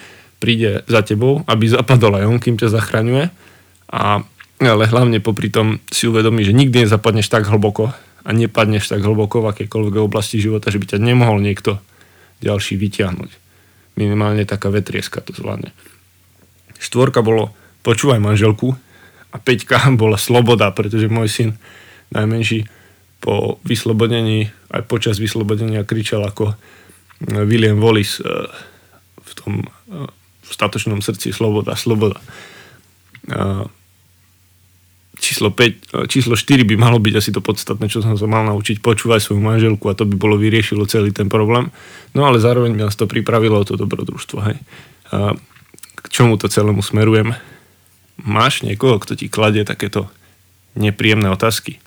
príde 0.42 0.82
za 0.90 1.06
tebou, 1.06 1.46
aby 1.46 1.70
zapadol 1.70 2.18
aj 2.18 2.26
on, 2.26 2.38
kým 2.42 2.58
ťa 2.58 2.72
zachraňuje. 2.72 3.30
A, 3.92 4.24
ale 4.58 4.84
hlavne 4.88 5.22
popri 5.22 5.52
tom 5.52 5.78
si 5.92 6.08
uvedomí, 6.08 6.42
že 6.42 6.56
nikdy 6.56 6.88
nezapadneš 6.88 7.28
tak 7.30 7.46
hlboko 7.46 7.94
a 8.22 8.30
nepadneš 8.30 8.90
tak 8.90 9.02
hlboko 9.02 9.42
v 9.42 9.50
akékoľvek 9.54 9.94
oblasti 10.02 10.38
života, 10.38 10.70
že 10.70 10.78
by 10.78 10.94
ťa 10.94 10.98
nemohol 11.02 11.42
niekto 11.42 11.82
ďalší 12.42 12.78
vyťahnuť 12.78 13.42
minimálne 13.96 14.48
taká 14.48 14.72
vetrieska 14.72 15.20
to 15.20 15.36
zvládne. 15.36 15.72
Štvorka 16.80 17.20
bolo 17.20 17.52
počúvaj 17.84 18.18
manželku 18.18 18.74
a 19.32 19.36
peťka 19.36 19.78
bola 20.00 20.16
sloboda, 20.16 20.72
pretože 20.72 21.12
môj 21.12 21.28
syn 21.28 21.50
najmenší 22.12 22.68
po 23.22 23.62
vyslobodení, 23.62 24.50
aj 24.74 24.82
počas 24.90 25.22
vyslobodenia 25.22 25.86
kričal 25.86 26.26
ako 26.26 26.58
William 27.22 27.78
Wallis 27.78 28.18
eh, 28.18 28.26
v 29.22 29.32
tom 29.38 29.52
eh, 29.62 30.10
v 30.42 30.50
statočnom 30.50 30.98
srdci 30.98 31.30
sloboda, 31.30 31.78
sloboda 31.78 32.18
číslo 35.32 35.48
5, 35.48 36.12
číslo 36.12 36.36
4 36.36 36.68
by 36.68 36.76
malo 36.76 37.00
byť 37.00 37.14
asi 37.16 37.32
to 37.32 37.40
podstatné, 37.40 37.88
čo 37.88 38.04
som 38.04 38.20
sa 38.20 38.28
mal 38.28 38.44
naučiť, 38.52 38.84
počúvať 38.84 39.24
svoju 39.24 39.40
manželku 39.40 39.88
a 39.88 39.96
to 39.96 40.04
by 40.04 40.20
bolo 40.20 40.36
vyriešilo 40.36 40.84
celý 40.84 41.08
ten 41.08 41.32
problém. 41.32 41.72
No 42.12 42.28
ale 42.28 42.36
zároveň 42.36 42.76
nás 42.76 42.92
to 43.00 43.08
pripravilo 43.08 43.56
o 43.56 43.64
to 43.64 43.80
dobrodružstvo. 43.80 44.38
Hej. 44.44 44.60
A 45.08 45.32
k 45.96 46.06
čomu 46.12 46.36
to 46.36 46.52
celému 46.52 46.84
smerujem? 46.84 47.32
Máš 48.20 48.60
niekoho, 48.60 49.00
kto 49.00 49.16
ti 49.16 49.32
kladie 49.32 49.64
takéto 49.64 50.12
nepríjemné 50.76 51.32
otázky? 51.32 51.80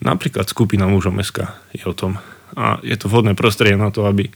Napríklad 0.00 0.48
skupina 0.48 0.88
mužom 0.88 1.20
SK 1.20 1.52
je 1.76 1.84
o 1.84 1.92
tom. 1.92 2.16
A 2.56 2.80
je 2.80 2.96
to 2.96 3.12
vhodné 3.12 3.36
prostredie 3.36 3.76
na 3.76 3.92
to, 3.92 4.08
aby 4.08 4.32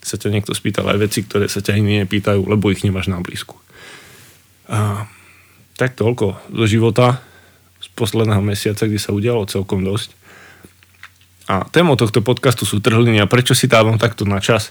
sa 0.00 0.16
ťa 0.16 0.32
niekto 0.32 0.56
spýtal 0.56 0.88
aj 0.88 0.98
veci, 1.04 1.20
ktoré 1.20 1.52
sa 1.52 1.60
ťa 1.60 1.76
iní 1.76 2.00
nepýtajú, 2.00 2.48
lebo 2.48 2.72
ich 2.72 2.80
nemáš 2.80 3.12
na 3.12 3.20
blízku. 3.20 3.60
A 4.72 5.04
tak 5.76 6.00
toľko 6.00 6.48
do 6.48 6.64
života 6.64 7.20
posledného 7.94 8.40
mesiaca, 8.40 8.88
kde 8.88 9.00
sa 9.00 9.14
udialo 9.14 9.48
celkom 9.48 9.84
dosť. 9.84 10.14
A 11.50 11.66
témou 11.68 11.98
tohto 11.98 12.22
podcastu 12.22 12.64
sú 12.64 12.78
trhliny 12.78 13.18
a 13.20 13.30
prečo 13.30 13.52
si 13.52 13.66
dávam 13.66 13.98
takto 13.98 14.24
na 14.24 14.38
čas 14.38 14.70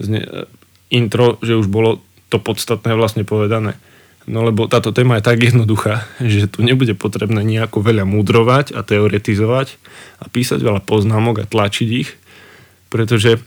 Zne, 0.00 0.48
intro, 0.88 1.36
že 1.44 1.60
už 1.60 1.68
bolo 1.68 2.00
to 2.32 2.40
podstatné 2.40 2.96
vlastne 2.96 3.28
povedané. 3.28 3.76
No 4.24 4.44
lebo 4.44 4.64
táto 4.64 4.96
téma 4.96 5.20
je 5.20 5.28
tak 5.28 5.44
jednoduchá, 5.44 6.08
že 6.24 6.48
tu 6.48 6.64
nebude 6.64 6.96
potrebné 6.96 7.44
nejako 7.44 7.84
veľa 7.84 8.08
múdrovať 8.08 8.72
a 8.72 8.80
teoretizovať 8.80 9.76
a 10.20 10.24
písať 10.32 10.64
veľa 10.64 10.80
poznámok 10.84 11.44
a 11.44 11.48
tlačiť 11.48 11.88
ich, 11.92 12.16
pretože 12.88 13.38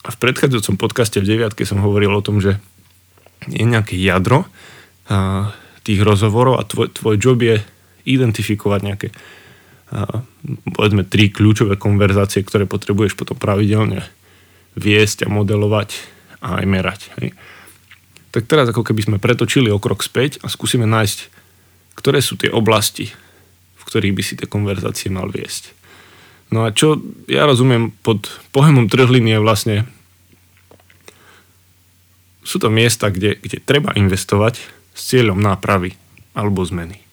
v 0.00 0.16
predchádzajúcom 0.16 0.80
podcaste 0.80 1.20
v 1.20 1.28
deviatke 1.28 1.68
som 1.68 1.84
hovoril 1.84 2.14
o 2.14 2.24
tom, 2.24 2.40
že 2.40 2.56
je 3.50 3.64
nejaké 3.66 4.00
jadro 4.00 4.48
a 5.10 5.50
tých 5.84 6.00
rozhovorov 6.00 6.56
a 6.56 6.64
tvoj, 6.64 6.88
tvoj 6.92 7.16
job 7.20 7.40
je 7.40 7.60
identifikovať 8.04 8.80
nejaké 8.82 9.08
povedzme 10.70 11.02
tri 11.02 11.34
kľúčové 11.34 11.74
konverzácie, 11.74 12.46
ktoré 12.46 12.64
potrebuješ 12.64 13.18
potom 13.18 13.34
pravidelne 13.34 14.06
viesť 14.78 15.26
a 15.26 15.32
modelovať 15.32 15.98
a 16.40 16.62
aj 16.62 16.64
merať. 16.70 17.00
Hej. 17.18 17.34
Tak 18.30 18.46
teraz 18.46 18.70
ako 18.70 18.86
keby 18.86 19.02
sme 19.02 19.18
pretočili 19.18 19.66
o 19.74 19.82
krok 19.82 20.06
späť 20.06 20.38
a 20.40 20.46
skúsime 20.46 20.86
nájsť, 20.86 21.18
ktoré 21.98 22.22
sú 22.22 22.38
tie 22.38 22.54
oblasti, 22.54 23.10
v 23.74 23.82
ktorých 23.82 24.14
by 24.14 24.22
si 24.22 24.38
tie 24.38 24.46
konverzácie 24.46 25.10
mal 25.10 25.26
viesť. 25.26 25.74
No 26.54 26.62
a 26.62 26.70
čo 26.70 27.02
ja 27.26 27.46
rozumiem 27.46 27.90
pod 28.06 28.30
pohemom 28.54 28.86
trhliny 28.86 29.38
je 29.38 29.40
vlastne 29.42 29.76
sú 32.46 32.58
to 32.62 32.70
miesta, 32.70 33.10
kde, 33.10 33.38
kde 33.38 33.62
treba 33.62 33.94
investovať 33.94 34.58
s 34.94 35.00
cieľom 35.10 35.38
nápravy 35.38 35.94
alebo 36.34 36.62
zmeny. 36.62 37.09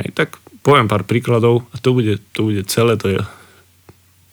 Hej, 0.00 0.12
tak 0.12 0.28
poviem 0.60 0.90
pár 0.90 1.06
príkladov 1.06 1.64
a 1.72 1.80
to 1.80 1.96
bude, 1.96 2.20
to 2.36 2.50
bude 2.50 2.66
celé, 2.68 2.98
to 3.00 3.06
je 3.08 3.20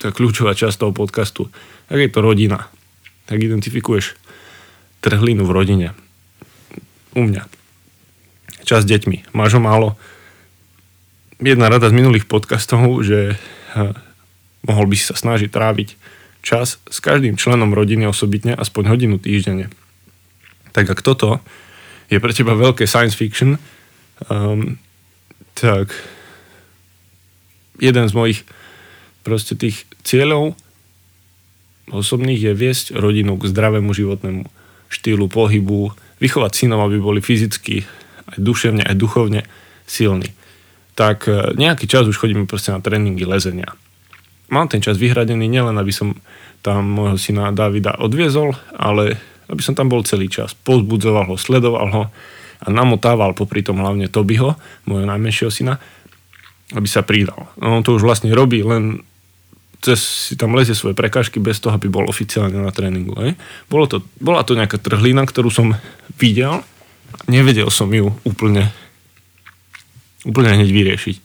tá 0.01 0.12
kľúčová 0.12 0.58
časť 0.58 0.84
toho 0.84 0.91
podcastu. 0.91 1.48
Ak 1.88 2.00
je 2.00 2.12
to 2.12 2.20
rodina, 2.20 2.67
tak 3.29 3.39
identifikuješ 3.39 4.20
trhlinu 5.00 5.48
v 5.48 5.55
rodine. 5.55 5.88
U 7.15 7.24
mňa. 7.24 7.48
Čas 8.67 8.84
s 8.84 8.89
deťmi. 8.89 9.36
Máš 9.36 9.60
ho 9.60 9.62
málo. 9.63 9.96
Jedna 11.39 11.67
rada 11.67 11.91
z 11.91 11.96
minulých 11.96 12.27
podcastov, 12.27 13.03
že 13.03 13.36
mohol 14.63 14.86
by 14.88 14.96
si 14.96 15.05
sa 15.08 15.15
snažiť 15.15 15.51
tráviť 15.51 15.89
čas 16.43 16.79
s 16.84 16.98
každým 17.00 17.39
členom 17.39 17.72
rodiny 17.72 18.08
osobitne 18.08 18.55
aspoň 18.55 18.96
hodinu 18.96 19.15
týždenne. 19.20 19.72
Tak 20.75 20.91
ak 20.91 21.00
toto 21.00 21.39
je 22.12 22.20
pre 22.20 22.36
teba 22.36 22.55
veľké 22.55 22.84
science 22.84 23.15
fiction, 23.15 23.55
um, 24.27 24.75
tak 25.63 25.96
jeden 27.79 28.03
z 28.03 28.12
mojich 28.12 28.39
proste 29.24 29.55
tých 29.55 29.88
cieľov 30.03 30.60
osobných 31.88 32.51
je 32.51 32.51
viesť 32.51 33.00
rodinu 33.00 33.39
k 33.39 33.48
zdravému 33.48 33.96
životnému 33.96 34.43
štýlu 34.91 35.32
pohybu, 35.32 35.96
vychovať 36.20 36.51
synov, 36.51 36.91
aby 36.91 37.00
boli 37.00 37.24
fyzicky, 37.24 37.88
aj 38.36 38.38
duševne, 38.43 38.84
aj 38.84 38.96
duchovne 39.00 39.48
silní. 39.88 40.36
Tak 41.00 41.32
e, 41.32 41.55
nejaký 41.55 41.88
čas 41.88 42.12
už 42.12 42.20
chodíme 42.20 42.43
proste 42.43 42.75
na 42.75 42.84
tréningy 42.84 43.24
lezenia. 43.24 43.72
Mám 44.51 44.67
ten 44.67 44.84
čas 44.84 45.00
vyhradený 45.00 45.48
nielen, 45.48 45.79
aby 45.79 45.96
som 45.96 46.13
tam 46.60 46.91
môjho 46.91 47.15
syna 47.15 47.55
Davida 47.55 47.98
odviezol, 48.03 48.53
ale 48.75 49.15
aby 49.48 49.63
som 49.63 49.74
tam 49.74 49.88
bol 49.88 50.03
celý 50.05 50.27
čas. 50.27 50.53
Pozbudzoval 50.53 51.32
ho, 51.32 51.36
sledoval 51.39 51.88
ho 51.89 52.03
a 52.63 52.67
namotával 52.72 53.36
popri 53.36 53.60
tom 53.60 53.84
hlavne 53.84 54.08
Tobyho, 54.08 54.55
môjho 54.88 55.03
najmenšieho 55.03 55.51
syna, 55.51 55.84
aby 56.72 56.88
sa 56.88 57.03
pridal. 57.03 57.51
No, 57.60 57.79
on 57.79 57.84
to 57.84 58.00
už 58.00 58.08
vlastne 58.08 58.32
robí, 58.32 58.63
len 58.63 59.03
cez 59.84 60.00
si 60.32 60.34
tam 60.39 60.55
lezie 60.55 60.72
svoje 60.72 60.96
prekážky 60.96 61.43
bez 61.43 61.60
toho, 61.60 61.75
aby 61.75 61.91
bol 61.91 62.08
oficiálne 62.08 62.55
na 62.55 62.72
tréningu. 62.72 63.12
Hej. 63.20 63.36
Bolo 63.67 63.86
to, 63.91 64.00
bola 64.24 64.48
to 64.48 64.55
nejaká 64.55 64.79
trhlina, 64.79 65.27
ktorú 65.27 65.51
som 65.51 65.75
videl, 66.15 66.63
nevedel 67.27 67.67
som 67.67 67.91
ju 67.91 68.15
úplne, 68.24 68.72
úplne 70.24 70.55
hneď 70.55 70.72
vyriešiť. 70.72 71.17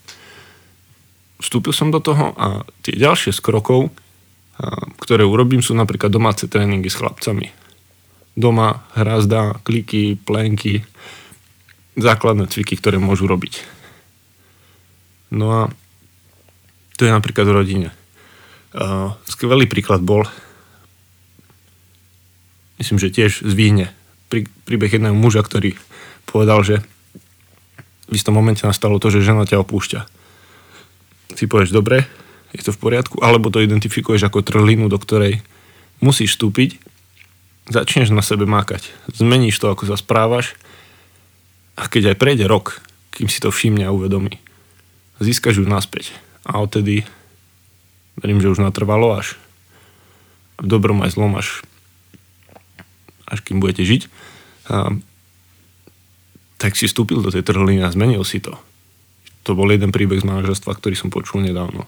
Vstúpil 1.39 1.71
som 1.71 1.95
do 1.95 2.03
toho 2.03 2.35
a 2.35 2.67
tie 2.83 2.99
ďalšie 2.99 3.31
z 3.31 3.39
krokov, 3.39 3.95
ktoré 4.99 5.23
urobím, 5.23 5.63
sú 5.63 5.71
napríklad 5.79 6.11
domáce 6.11 6.51
tréningy 6.51 6.91
s 6.91 6.99
chlapcami 6.99 7.69
doma 8.39 8.87
hrazda, 8.95 9.59
kliky, 9.67 10.15
plenky, 10.15 10.87
základné 11.99 12.47
cviky, 12.47 12.79
ktoré 12.79 12.97
môžu 13.03 13.27
robiť. 13.27 13.67
No 15.35 15.47
a 15.53 15.61
to 16.97 17.05
je 17.05 17.13
napríklad 17.13 17.45
v 17.45 17.57
rodine. 17.59 17.89
Uh, 18.73 19.13
skvelý 19.27 19.67
príklad 19.69 20.01
bol, 20.01 20.25
myslím, 22.81 22.97
že 23.03 23.13
tiež 23.13 23.43
zvýhne 23.45 23.93
prí, 24.31 24.47
príbeh 24.65 24.95
jedného 24.97 25.17
muža, 25.17 25.43
ktorý 25.43 25.75
povedal, 26.29 26.63
že 26.65 26.77
v 28.09 28.13
istom 28.17 28.37
momente 28.37 28.65
nastalo 28.65 28.97
to, 28.97 29.13
že 29.13 29.25
žena 29.25 29.45
ťa 29.45 29.61
opúšťa. 29.61 30.01
Si 31.37 31.45
povieš, 31.45 31.77
dobre, 31.77 32.09
je 32.57 32.65
to 32.65 32.73
v 32.73 32.81
poriadku, 32.81 33.21
alebo 33.21 33.53
to 33.53 33.61
identifikuješ 33.61 34.25
ako 34.25 34.41
trhlinu, 34.41 34.89
do 34.89 34.97
ktorej 34.97 35.45
musíš 36.01 36.39
vstúpiť 36.39 36.81
začneš 37.69 38.09
na 38.11 38.25
sebe 38.25 38.49
mákať. 38.49 38.89
Zmeníš 39.13 39.61
to, 39.61 39.69
ako 39.69 39.93
sa 39.93 39.97
správaš 40.01 40.57
a 41.79 41.87
keď 41.87 42.15
aj 42.15 42.17
prejde 42.19 42.45
rok, 42.51 42.83
kým 43.15 43.31
si 43.31 43.39
to 43.39 43.55
všimne 43.55 43.87
a 43.87 43.95
uvedomí, 43.95 44.43
získaš 45.23 45.63
ju 45.63 45.65
naspäť. 45.71 46.11
A 46.43 46.59
odtedy 46.59 47.07
verím, 48.19 48.43
že 48.43 48.51
už 48.51 48.59
natrvalo 48.59 49.15
až 49.15 49.39
v 50.59 50.67
dobrom 50.67 50.99
aj 51.07 51.15
zlom 51.15 51.39
až, 51.39 51.63
až 53.31 53.39
kým 53.47 53.63
budete 53.63 53.87
žiť. 53.87 54.03
A, 54.75 54.99
tak 56.59 56.75
si 56.75 56.91
vstúpil 56.91 57.23
do 57.23 57.31
tej 57.31 57.47
trhliny 57.47 57.87
a 57.87 57.95
zmenil 57.95 58.27
si 58.27 58.43
to. 58.43 58.59
To 59.47 59.55
bol 59.55 59.71
jeden 59.71 59.95
príbeh 59.95 60.19
z 60.19 60.27
manželstva, 60.27 60.75
ktorý 60.75 60.99
som 60.99 61.15
počul 61.15 61.47
nedávno. 61.47 61.87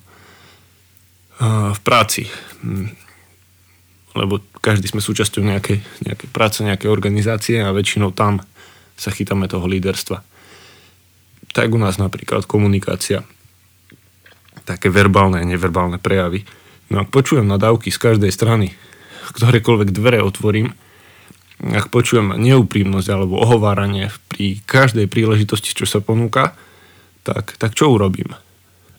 v 1.75 1.81
práci. 1.83 2.31
Hm. 2.63 2.95
Lebo 4.15 4.39
každý 4.63 4.87
sme 4.87 5.03
súčasťou 5.03 5.43
nejakej, 5.43 5.83
nejakej 6.07 6.29
práce, 6.31 6.63
nejakej 6.63 6.91
organizácie 6.91 7.59
a 7.59 7.75
väčšinou 7.75 8.15
tam 8.15 8.45
sa 9.01 9.09
chytáme 9.09 9.49
toho 9.49 9.65
líderstva. 9.65 10.21
Tak 11.57 11.73
u 11.73 11.81
nás 11.81 11.97
napríklad 11.97 12.45
komunikácia, 12.45 13.25
také 14.69 14.93
verbálne 14.93 15.41
a 15.41 15.49
neverbálne 15.49 15.97
prejavy. 15.97 16.45
No 16.93 17.01
ak 17.01 17.09
počujem 17.09 17.49
nadávky 17.49 17.89
z 17.89 17.97
každej 17.97 18.29
strany, 18.29 18.77
ktorékoľvek 19.37 19.89
dvere 19.89 20.21
otvorím, 20.21 20.77
ak 21.61 21.93
počujem 21.93 22.37
neúprimnosť 22.41 23.09
alebo 23.09 23.41
ohováranie 23.41 24.09
pri 24.33 24.61
každej 24.65 25.09
príležitosti, 25.13 25.77
čo 25.77 25.85
sa 25.85 26.01
ponúka, 26.01 26.57
tak, 27.21 27.57
tak 27.61 27.77
čo 27.77 27.93
urobím? 27.93 28.33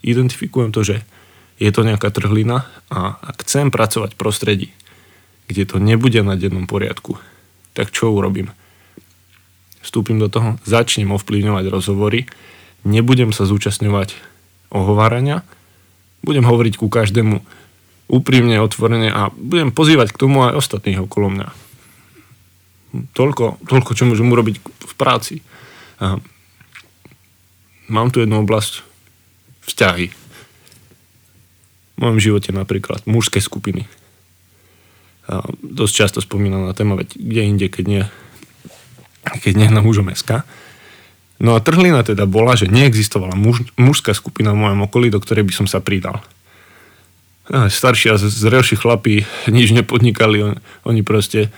Identifikujem 0.05 0.69
to, 0.69 0.85
že 0.85 1.01
je 1.57 1.69
to 1.73 1.81
nejaká 1.81 2.13
trhlina 2.13 2.69
a 2.89 3.17
ak 3.21 3.45
chcem 3.45 3.73
pracovať 3.73 4.13
v 4.13 4.19
prostredí, 4.21 4.67
kde 5.49 5.65
to 5.65 5.77
nebude 5.81 6.21
na 6.21 6.37
dennom 6.37 6.69
poriadku, 6.69 7.17
tak 7.73 7.89
čo 7.89 8.13
urobím? 8.13 8.53
Vstúpim 9.81 10.21
do 10.21 10.29
toho, 10.29 10.57
začnem 10.65 11.09
ovplyvňovať 11.09 11.65
rozhovory, 11.69 12.29
nebudem 12.85 13.33
sa 13.33 13.49
zúčastňovať 13.49 14.13
ohovárania, 14.69 15.41
budem 16.21 16.45
hovoriť 16.45 16.77
ku 16.77 16.87
každému 16.87 17.41
úprimne, 18.11 18.61
otvorene 18.61 19.09
a 19.09 19.33
budem 19.33 19.73
pozývať 19.73 20.13
k 20.13 20.21
tomu 20.21 20.45
aj 20.45 20.57
ostatných 20.59 21.01
okolo 21.01 21.33
mňa. 21.33 21.47
Toľko, 23.15 23.63
toľko 23.65 23.91
čo 23.95 24.03
môžem 24.03 24.27
urobiť 24.27 24.59
v 24.61 24.93
práci. 24.99 25.39
A 26.03 26.19
mám 27.87 28.11
tu 28.11 28.19
jednu 28.19 28.43
oblasť 28.43 28.83
vzťahy 29.63 30.11
mojom 32.01 32.17
živote 32.17 32.49
napríklad 32.49 33.05
mužské 33.05 33.37
skupiny. 33.37 33.85
A 35.29 35.45
dosť 35.61 35.93
často 35.93 36.19
spomínaná 36.19 36.73
téma, 36.73 36.97
veď 36.97 37.13
kde 37.13 37.41
inde, 37.45 37.67
keď 37.69 37.85
nie, 37.85 38.03
keď 39.23 39.53
nie 39.57 39.69
na 39.69 39.81
mužom 39.83 40.09
SK. 40.09 40.45
No 41.41 41.57
a 41.57 41.63
trhlina 41.63 42.05
teda 42.05 42.29
bola, 42.29 42.53
že 42.53 42.69
neexistovala 42.69 43.33
muž, 43.33 43.65
mužská 43.77 44.13
skupina 44.13 44.53
v 44.53 44.61
mojom 44.61 44.85
okolí, 44.85 45.09
do 45.09 45.17
ktorej 45.17 45.45
by 45.49 45.53
som 45.53 45.67
sa 45.69 45.81
pridal. 45.81 46.21
A 47.49 47.67
starší 47.67 48.13
a 48.13 48.21
zrelší 48.21 48.77
chlapí 48.77 49.25
nič 49.49 49.73
nepodnikali, 49.73 50.45
on, 50.45 50.53
oni 50.85 51.01
proste 51.01 51.49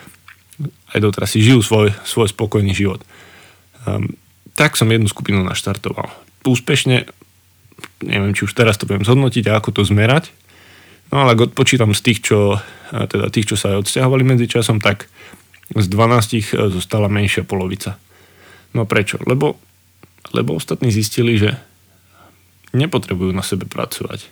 aj 0.96 1.00
doteraz 1.04 1.36
si 1.36 1.44
žijú 1.44 1.60
svoj, 1.60 1.92
svoj 2.08 2.32
spokojný 2.32 2.72
život. 2.72 3.04
Um, 3.84 4.16
tak 4.56 4.80
som 4.80 4.88
jednu 4.88 5.12
skupinu 5.12 5.44
naštartoval. 5.44 6.14
Úspešne 6.48 7.10
neviem, 8.04 8.36
či 8.36 8.46
už 8.46 8.54
teraz 8.54 8.78
to 8.78 8.88
budem 8.88 9.04
zhodnotiť 9.04 9.50
a 9.50 9.58
ako 9.60 9.70
to 9.76 9.82
zmerať. 9.84 10.30
No 11.12 11.24
ale 11.26 11.38
ak 11.38 11.54
odpočítam 11.54 11.94
z 11.94 12.02
tých, 12.02 12.20
čo, 12.26 12.58
teda 12.90 13.30
tých, 13.30 13.54
čo 13.54 13.56
sa 13.60 13.76
aj 13.76 13.86
odsťahovali 13.86 14.24
medzi 14.26 14.46
časom, 14.50 14.82
tak 14.82 15.08
z 15.78 15.88
12 15.90 16.38
e, 16.38 16.42
zostala 16.70 17.10
menšia 17.10 17.46
polovica. 17.46 17.98
No 18.74 18.86
prečo? 18.86 19.22
Lebo, 19.26 19.58
lebo 20.34 20.58
ostatní 20.58 20.90
zistili, 20.90 21.38
že 21.38 21.58
nepotrebujú 22.74 23.32
na 23.32 23.46
sebe 23.46 23.70
pracovať. 23.70 24.26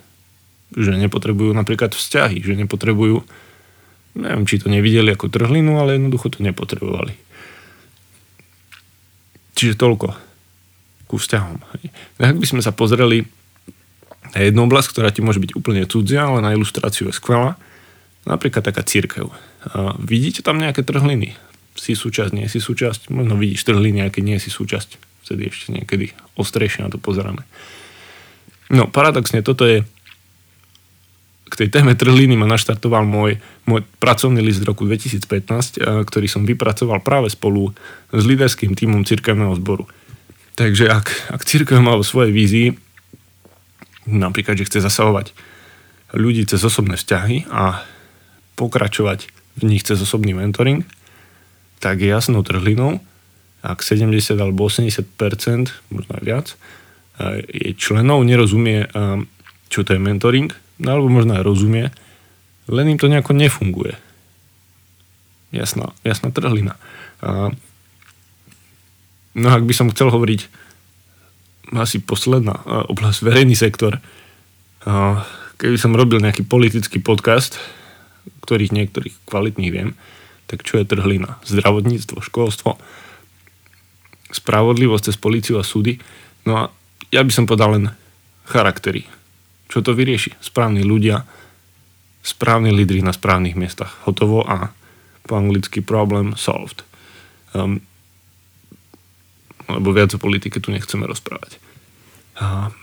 Že 0.74 0.98
nepotrebujú 1.08 1.54
napríklad 1.54 1.94
vzťahy, 1.94 2.42
že 2.42 2.58
nepotrebujú, 2.58 3.22
neviem, 4.18 4.46
či 4.50 4.58
to 4.58 4.68
nevideli 4.68 5.14
ako 5.14 5.30
trhlinu, 5.30 5.78
ale 5.78 5.98
jednoducho 5.98 6.34
to 6.34 6.40
nepotrebovali. 6.42 7.14
Čiže 9.54 9.78
toľko 9.78 10.18
ku 11.06 11.20
vzťahom. 11.20 11.60
Ak 12.24 12.38
by 12.40 12.48
sme 12.48 12.64
sa 12.64 12.72
pozreli 12.72 13.28
na 14.32 14.40
jednu 14.48 14.64
oblasť, 14.66 14.96
ktorá 14.96 15.12
ti 15.12 15.20
môže 15.20 15.44
byť 15.44 15.60
úplne 15.60 15.84
cudzia, 15.86 16.26
ale 16.26 16.40
na 16.40 16.56
ilustráciu 16.56 17.12
je 17.12 17.14
skvelá, 17.20 17.60
napríklad 18.24 18.64
taká 18.64 18.82
církev. 18.82 19.28
Vidíte 20.02 20.42
tam 20.42 20.58
nejaké 20.58 20.82
trhliny? 20.82 21.38
Si 21.78 21.94
súčasť, 21.94 22.34
nie 22.34 22.50
si 22.50 22.58
súčasť? 22.58 23.14
Možno 23.14 23.38
vidíš 23.38 23.64
trhliny, 23.70 24.04
aj 24.06 24.18
keď 24.18 24.24
nie 24.26 24.38
si 24.42 24.50
súčasť. 24.50 24.98
Vtedy 25.28 25.54
ešte 25.54 25.70
niekedy 25.72 26.12
ostrejšie 26.36 26.84
na 26.84 26.90
to 26.90 26.98
pozeráme. 26.98 27.46
No, 28.74 28.90
paradoxne, 28.90 29.46
toto 29.46 29.68
je 29.68 29.86
k 31.52 31.54
tej 31.68 31.70
téme 31.70 31.92
trhliny 32.00 32.40
ma 32.40 32.48
naštartoval 32.48 33.04
môj, 33.04 33.36
môj 33.68 33.84
pracovný 34.00 34.40
list 34.40 34.64
z 34.64 34.68
roku 34.72 34.88
2015, 34.88 35.84
ktorý 36.08 36.28
som 36.32 36.48
vypracoval 36.48 37.04
práve 37.04 37.28
spolu 37.28 37.76
s 38.16 38.24
líderským 38.24 38.72
týmom 38.72 39.04
cirkevného 39.04 39.60
zboru. 39.60 39.84
Takže 40.56 40.88
ak, 40.88 41.36
ak 41.36 41.42
církev 41.44 41.84
má 41.84 42.00
vo 42.00 42.08
svojej 42.08 42.32
vízii, 42.32 42.68
napríklad, 44.08 44.64
že 44.64 44.68
chce 44.72 44.80
zasahovať 44.80 45.36
ľudí 46.16 46.48
cez 46.48 46.64
osobné 46.64 46.96
vzťahy 46.96 47.52
a 47.52 47.84
pokračovať 48.56 49.28
v 49.60 49.64
nich 49.68 49.84
cez 49.84 50.00
osobný 50.00 50.32
mentoring, 50.38 50.86
tak 51.82 52.00
je 52.00 52.08
jasnou 52.08 52.46
trhlinou, 52.46 53.02
ak 53.62 53.82
70 53.86 54.38
alebo 54.38 54.70
80 54.70 55.06
možno 55.94 56.12
aj 56.18 56.24
viac, 56.24 56.48
je 57.52 57.78
členov 57.78 58.26
nerozumie, 58.26 58.90
čo 59.70 59.86
to 59.86 59.94
je 59.94 60.02
mentoring, 60.02 60.50
no 60.82 60.88
alebo 60.98 61.10
možno 61.12 61.38
aj 61.38 61.46
rozumie, 61.46 61.94
len 62.72 62.86
im 62.90 62.98
to 62.98 63.12
nejako 63.12 63.38
nefunguje. 63.38 63.98
Jasná, 65.52 65.92
jasná 66.02 66.32
trhlina. 66.32 66.80
No 69.32 69.48
ak 69.48 69.64
by 69.68 69.74
som 69.76 69.92
chcel 69.92 70.10
hovoriť 70.10 70.48
asi 71.72 72.04
posledná 72.04 72.58
oblasť, 72.90 73.24
verejný 73.24 73.56
sektor. 73.56 74.02
Keby 75.62 75.78
som 75.78 75.96
robil 75.96 76.20
nejaký 76.20 76.44
politický 76.44 77.00
podcast, 77.00 77.62
ktorých 78.46 78.76
niektorých 78.76 79.16
kvalitných 79.28 79.72
viem, 79.72 79.98
tak 80.50 80.68
čo 80.68 80.82
je 80.82 80.90
trhlina? 80.90 81.40
Zdravotníctvo, 81.48 82.20
školstvo, 82.20 82.76
spravodlivosť 84.32 85.12
cez 85.12 85.16
policiu 85.16 85.60
a 85.60 85.64
súdy. 85.64 86.00
No 86.44 86.52
a 86.58 86.64
ja 87.12 87.24
by 87.24 87.32
som 87.32 87.48
podal 87.48 87.80
len 87.80 87.86
charaktery. 88.48 89.08
Čo 89.72 89.80
to 89.84 89.96
vyrieši? 89.96 90.36
Správni 90.44 90.84
ľudia, 90.84 91.24
správni 92.20 92.76
lídry 92.76 93.00
na 93.00 93.16
správnych 93.16 93.56
miestach. 93.56 94.04
Hotovo 94.04 94.44
a 94.44 94.76
po 95.24 95.40
anglicky 95.40 95.80
problem 95.80 96.36
solved. 96.36 96.84
Um, 97.56 97.80
lebo 99.72 99.96
viac 99.96 100.12
o 100.12 100.20
politike 100.20 100.60
tu 100.60 100.76
nechceme 100.76 101.08
rozprávať. 101.08 101.64
A 102.44 102.76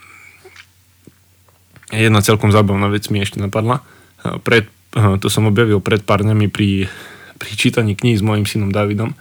jedna 1.93 2.25
celkom 2.25 2.49
zábavná 2.49 2.89
vec 2.89 3.09
mi 3.13 3.21
ešte 3.21 3.37
napadla. 3.37 3.85
Pred, 4.25 4.69
to 4.93 5.29
som 5.29 5.49
objavil 5.49 5.83
pred 5.85 6.01
pár 6.01 6.25
dňami 6.25 6.49
pri, 6.49 6.89
pri 7.37 7.51
čítaní 7.55 7.95
kníh 7.95 8.17
s 8.17 8.25
mojim 8.25 8.49
synom 8.49 8.73
Davidom. 8.73 9.13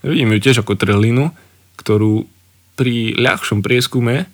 Vidím 0.00 0.36
ju 0.36 0.40
tiež 0.40 0.62
ako 0.64 0.78
trhlinu, 0.78 1.34
ktorú 1.76 2.24
pri 2.76 3.16
ľahšom 3.16 3.64
prieskume 3.64 4.28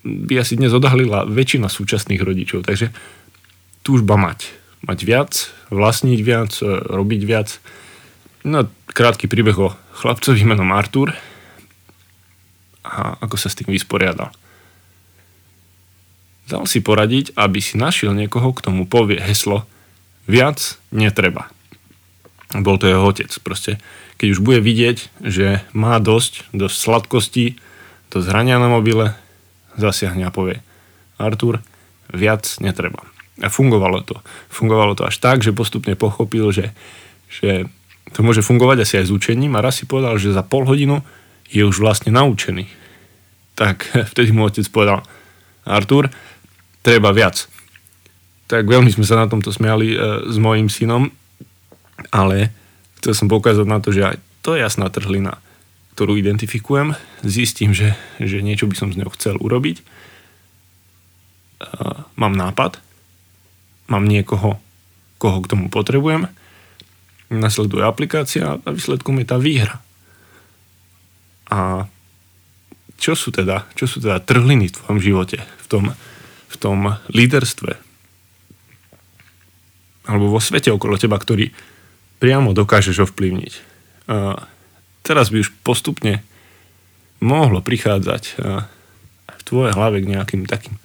by 0.00 0.34
asi 0.40 0.56
dnes 0.56 0.72
odhalila 0.72 1.28
väčšina 1.28 1.68
súčasných 1.68 2.22
rodičov. 2.24 2.64
Takže 2.64 2.90
túžba 3.84 4.16
mať. 4.16 4.48
Mať 4.80 4.98
viac, 5.04 5.32
vlastniť 5.68 6.20
viac, 6.24 6.56
robiť 6.64 7.22
viac. 7.28 7.60
No, 8.48 8.64
krátky 8.88 9.28
príbeh 9.28 9.56
o 9.60 9.76
chlapcovi 10.00 10.40
menom 10.48 10.72
Artur, 10.72 11.12
a 12.80 13.20
ako 13.20 13.36
sa 13.36 13.52
s 13.52 13.58
tým 13.60 13.68
vysporiadal. 13.68 14.32
Dal 16.48 16.64
si 16.66 16.82
poradiť, 16.82 17.36
aby 17.36 17.60
si 17.62 17.78
našiel 17.78 18.16
niekoho, 18.16 18.50
k 18.56 18.64
tomu 18.64 18.88
povie 18.88 19.20
heslo 19.20 19.68
viac 20.26 20.80
netreba. 20.90 21.48
Bol 22.50 22.82
to 22.82 22.90
jeho 22.90 23.06
otec. 23.06 23.30
Proste, 23.46 23.78
keď 24.18 24.28
už 24.34 24.40
bude 24.42 24.58
vidieť, 24.58 25.22
že 25.22 25.62
má 25.70 25.96
dosť, 26.02 26.50
dosť 26.50 26.76
sladkosti, 26.76 27.46
dosť 28.10 28.26
hrania 28.26 28.58
na 28.58 28.66
mobile, 28.66 29.14
zasiahne 29.78 30.26
a 30.26 30.34
povie 30.34 30.58
Artur, 31.20 31.62
viac 32.10 32.48
netreba. 32.58 33.06
A 33.40 33.48
fungovalo 33.48 34.02
to. 34.02 34.18
Fungovalo 34.50 34.98
to 34.98 35.06
až 35.06 35.16
tak, 35.22 35.44
že 35.44 35.54
postupne 35.54 35.94
pochopil, 35.94 36.50
že, 36.50 36.74
že 37.28 37.68
to 38.10 38.26
môže 38.26 38.42
fungovať 38.42 38.82
asi 38.82 38.94
aj 39.00 39.06
s 39.08 39.14
učením 39.14 39.54
a 39.54 39.64
raz 39.64 39.80
si 39.80 39.84
povedal, 39.86 40.18
že 40.18 40.34
za 40.34 40.42
pol 40.42 40.66
hodinu 40.66 41.04
je 41.48 41.62
už 41.62 41.78
vlastne 41.78 42.10
naučený. 42.10 42.66
Tak 43.54 43.86
vtedy 44.10 44.34
mu 44.34 44.48
otec 44.48 44.66
povedal, 44.72 45.06
Artur, 45.62 46.10
treba 46.82 47.14
viac. 47.14 47.46
Tak 48.50 48.66
veľmi 48.66 48.90
sme 48.90 49.06
sa 49.06 49.14
na 49.14 49.30
tomto 49.30 49.54
smiali 49.54 49.94
e, 49.94 50.26
s 50.26 50.34
mojim 50.42 50.66
synom, 50.66 51.06
ale 52.10 52.50
chcel 52.98 53.14
som 53.14 53.30
poukázať 53.30 53.62
na 53.62 53.78
to, 53.78 53.94
že 53.94 54.02
aj 54.02 54.16
to 54.42 54.58
je 54.58 54.66
jasná 54.66 54.90
trhlina, 54.90 55.38
ktorú 55.94 56.18
identifikujem, 56.18 56.98
zistím, 57.22 57.70
že, 57.70 57.94
že 58.18 58.42
niečo 58.42 58.66
by 58.66 58.74
som 58.74 58.90
z 58.90 58.98
ňou 58.98 59.14
chcel 59.14 59.38
urobiť, 59.38 59.78
e, 59.78 59.84
mám 62.18 62.34
nápad, 62.34 62.82
mám 63.86 64.02
niekoho, 64.10 64.58
koho 65.22 65.38
k 65.46 65.50
tomu 65.54 65.70
potrebujem, 65.70 66.26
nasleduje 67.30 67.86
aplikácia 67.86 68.58
a 68.58 68.68
výsledkom 68.74 69.22
je 69.22 69.26
tá 69.30 69.38
výhra. 69.38 69.78
A 71.54 71.86
čo 72.98 73.14
sú 73.14 73.30
teda, 73.30 73.70
čo 73.78 73.86
sú 73.86 74.02
teda 74.02 74.18
trhliny 74.18 74.66
v 74.66 74.74
tvojom 74.74 74.98
živote, 74.98 75.38
v 75.38 75.66
tom, 75.70 75.84
v 76.50 76.56
tom 76.58 76.98
líderstve? 77.14 77.89
Alebo 80.10 80.34
vo 80.34 80.42
svete 80.42 80.74
okolo 80.74 80.98
teba, 80.98 81.14
ktorý 81.14 81.54
priamo 82.18 82.50
dokážeš 82.50 83.06
ovplyvniť. 83.06 83.52
A 84.10 84.42
teraz 85.06 85.30
by 85.30 85.46
už 85.46 85.54
postupne 85.62 86.26
mohlo 87.22 87.62
prichádzať 87.62 88.42
v 89.30 89.42
tvojej 89.46 89.72
hlave 89.72 90.02
k 90.02 90.10
nejakým 90.10 90.50
takým 90.50 90.76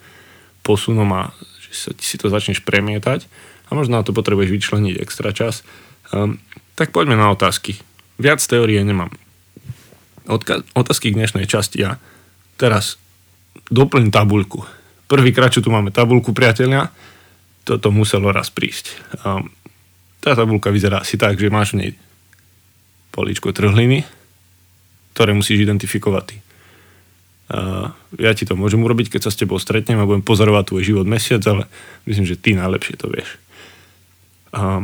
posunom 0.62 1.10
a 1.10 1.34
že 1.58 1.72
sa, 1.74 1.90
si 1.98 2.16
to 2.16 2.30
začneš 2.30 2.62
premietať 2.62 3.26
a 3.66 3.74
možno 3.74 3.98
na 3.98 4.06
to 4.06 4.14
potrebuješ 4.14 4.50
vyčleniť 4.54 4.94
extra 5.02 5.34
čas. 5.34 5.66
Um, 6.14 6.38
tak 6.78 6.94
poďme 6.94 7.18
na 7.18 7.34
otázky. 7.34 7.78
Viac 8.18 8.38
teórie 8.42 8.78
nemám. 8.82 9.10
Odka- 10.26 10.62
otázky 10.74 11.10
k 11.10 11.18
dnešnej 11.18 11.46
časti 11.50 11.82
a 11.82 11.98
teraz 12.58 12.98
doplň 13.70 14.14
tabuľku. 14.14 14.62
Prvýkrát, 15.06 15.54
čo 15.54 15.62
tu 15.62 15.70
máme 15.70 15.94
tabuľku, 15.94 16.34
priatelia, 16.34 16.90
toto 17.66 17.90
muselo 17.90 18.30
raz 18.30 18.48
prísť. 18.48 18.94
Um, 19.26 19.50
tá 20.22 20.38
tabulka 20.38 20.70
vyzerá 20.70 21.02
asi 21.02 21.18
tak, 21.18 21.36
že 21.36 21.50
máš 21.50 21.74
v 21.74 21.78
nej 21.82 21.90
políčko 23.10 23.50
trhliny, 23.50 24.06
ktoré 25.14 25.34
musíš 25.34 25.64
identifikovať 25.64 26.24
ty. 26.28 26.36
Ja 28.18 28.34
ti 28.34 28.42
to 28.42 28.58
môžem 28.58 28.82
urobiť, 28.82 29.06
keď 29.06 29.20
sa 29.24 29.30
s 29.30 29.38
tebou 29.38 29.54
stretnem 29.62 30.02
a 30.02 30.08
budem 30.08 30.26
pozorovať 30.26 30.66
tvoj 30.66 30.82
život 30.82 31.06
mesiac, 31.06 31.38
ale 31.46 31.70
myslím, 32.10 32.26
že 32.26 32.34
ty 32.34 32.58
najlepšie 32.58 32.98
to 32.98 33.06
vieš. 33.06 33.38
Uh, 34.50 34.82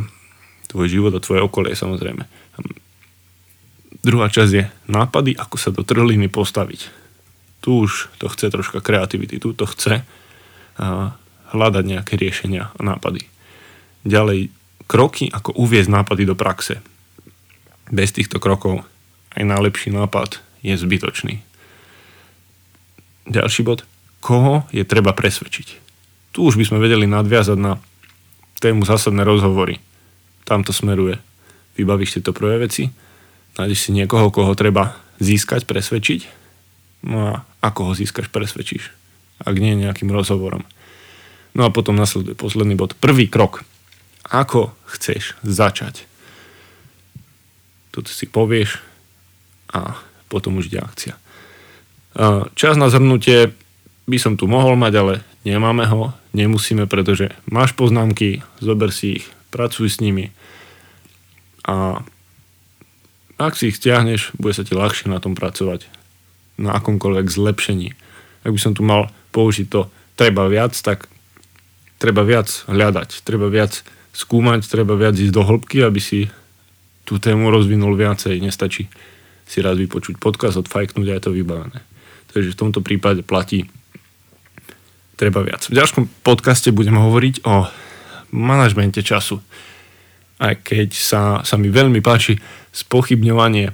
tvoj 0.71 0.87
život 0.87 1.11
a 1.11 1.19
tvoje 1.19 1.43
okolie 1.43 1.75
samozrejme. 1.75 2.23
Um, 2.23 2.73
druhá 4.07 4.31
časť 4.31 4.53
je 4.55 4.65
nápady, 4.87 5.35
ako 5.35 5.57
sa 5.59 5.75
do 5.75 5.83
trhliny 5.83 6.31
postaviť. 6.31 6.87
Tu 7.67 7.71
už 7.83 8.15
to 8.23 8.31
chce 8.31 8.47
troška 8.55 8.79
kreativity, 8.79 9.43
tu 9.43 9.59
to 9.59 9.67
chce 9.67 10.07
uh, 10.07 11.11
hľadať 11.53 11.85
nejaké 11.85 12.17
riešenia 12.17 12.73
a 12.73 12.81
nápady. 12.81 13.29
Ďalej, 14.09 14.51
kroky, 14.91 15.31
ako 15.31 15.55
uviezť 15.57 15.93
nápady 15.93 16.27
do 16.27 16.35
praxe. 16.35 16.83
Bez 17.93 18.11
týchto 18.17 18.41
krokov 18.43 18.83
aj 19.37 19.45
najlepší 19.45 19.93
nápad 19.93 20.41
je 20.65 20.75
zbytočný 20.75 21.53
ďalší 23.29 23.63
bod. 23.63 23.87
Koho 24.23 24.67
je 24.71 24.87
treba 24.87 25.15
presvedčiť? 25.15 25.69
Tu 26.33 26.39
už 26.41 26.55
by 26.55 26.65
sme 26.67 26.79
vedeli 26.83 27.11
nadviazať 27.11 27.59
na 27.59 27.79
tému 28.63 28.87
zásadné 28.87 29.27
rozhovory. 29.27 29.83
Tam 30.47 30.63
to 30.63 30.71
smeruje. 30.71 31.19
Vybavíš 31.75 32.21
tieto 32.21 32.37
prvé 32.37 32.63
veci, 32.63 32.93
nájdeš 33.59 33.89
si 33.89 33.91
niekoho, 33.97 34.31
koho 34.31 34.53
treba 34.55 34.95
získať, 35.19 35.67
presvedčiť. 35.67 36.21
No 37.09 37.19
a 37.27 37.33
ako 37.65 37.91
ho 37.91 37.93
získaš, 37.97 38.31
presvedčíš. 38.31 38.95
Ak 39.43 39.59
nie 39.59 39.75
nejakým 39.75 40.13
rozhovorom. 40.13 40.63
No 41.53 41.69
a 41.69 41.75
potom 41.75 41.97
nasleduje 41.97 42.33
posledný 42.33 42.77
bod. 42.77 42.97
Prvý 42.97 43.29
krok. 43.29 43.65
Ako 44.29 44.73
chceš 44.89 45.37
začať? 45.45 46.09
Toto 47.93 48.09
si 48.09 48.25
povieš 48.25 48.81
a 49.73 50.01
potom 50.33 50.57
už 50.57 50.73
ide 50.73 50.81
akcia. 50.81 51.15
Čas 52.57 52.75
na 52.81 52.89
zhrnutie 52.89 53.53
by 54.09 54.17
som 54.17 54.41
tu 54.41 54.49
mohol 54.49 54.81
mať, 54.81 54.93
ale 54.97 55.15
nemáme 55.45 55.85
ho, 55.89 56.17
nemusíme, 56.33 56.89
pretože 56.89 57.33
máš 57.45 57.77
poznámky, 57.77 58.41
zober 58.61 58.89
si 58.89 59.21
ich, 59.21 59.27
pracuj 59.53 59.93
s 59.93 60.01
nimi 60.01 60.33
a 61.69 62.01
ak 63.39 63.59
si 63.59 63.71
ich 63.71 63.79
stiahneš, 63.79 64.35
bude 64.39 64.55
sa 64.55 64.63
ti 64.63 64.75
ľahšie 64.75 65.11
na 65.11 65.19
tom 65.19 65.35
pracovať, 65.35 65.87
na 66.59 66.79
akomkoľvek 66.79 67.27
zlepšení. 67.27 67.95
Ak 68.47 68.51
by 68.55 68.61
som 68.61 68.73
tu 68.75 68.87
mal 68.87 69.11
použiť 69.35 69.67
to 69.67 69.91
treba 70.15 70.47
viac, 70.47 70.75
tak 70.79 71.11
treba 72.03 72.27
viac 72.27 72.67
hľadať, 72.67 73.23
treba 73.23 73.47
viac 73.47 73.87
skúmať, 74.11 74.67
treba 74.67 74.99
viac 74.99 75.15
ísť 75.15 75.31
do 75.31 75.47
hĺbky, 75.47 75.87
aby 75.87 76.03
si 76.03 76.27
tú 77.07 77.23
tému 77.23 77.55
rozvinul 77.55 77.95
viacej. 77.95 78.43
Nestačí 78.43 78.91
si 79.47 79.59
raz 79.63 79.79
vypočuť 79.79 80.19
podcast, 80.19 80.59
odfajknúť 80.59 81.07
a 81.07 81.15
je 81.15 81.23
to 81.23 81.31
vybavené. 81.31 81.79
Takže 82.35 82.51
v 82.51 82.59
tomto 82.59 82.83
prípade 82.83 83.23
platí 83.23 83.71
treba 85.15 85.47
viac. 85.47 85.71
V 85.71 85.79
ďalšom 85.79 86.27
podcaste 86.27 86.75
budem 86.75 86.99
hovoriť 86.99 87.47
o 87.47 87.71
manažmente 88.35 88.99
času. 89.07 89.39
Aj 90.43 90.59
keď 90.59 90.91
sa, 90.99 91.23
sa 91.47 91.55
mi 91.55 91.71
veľmi 91.71 92.03
páči 92.03 92.43
spochybňovanie 92.75 93.71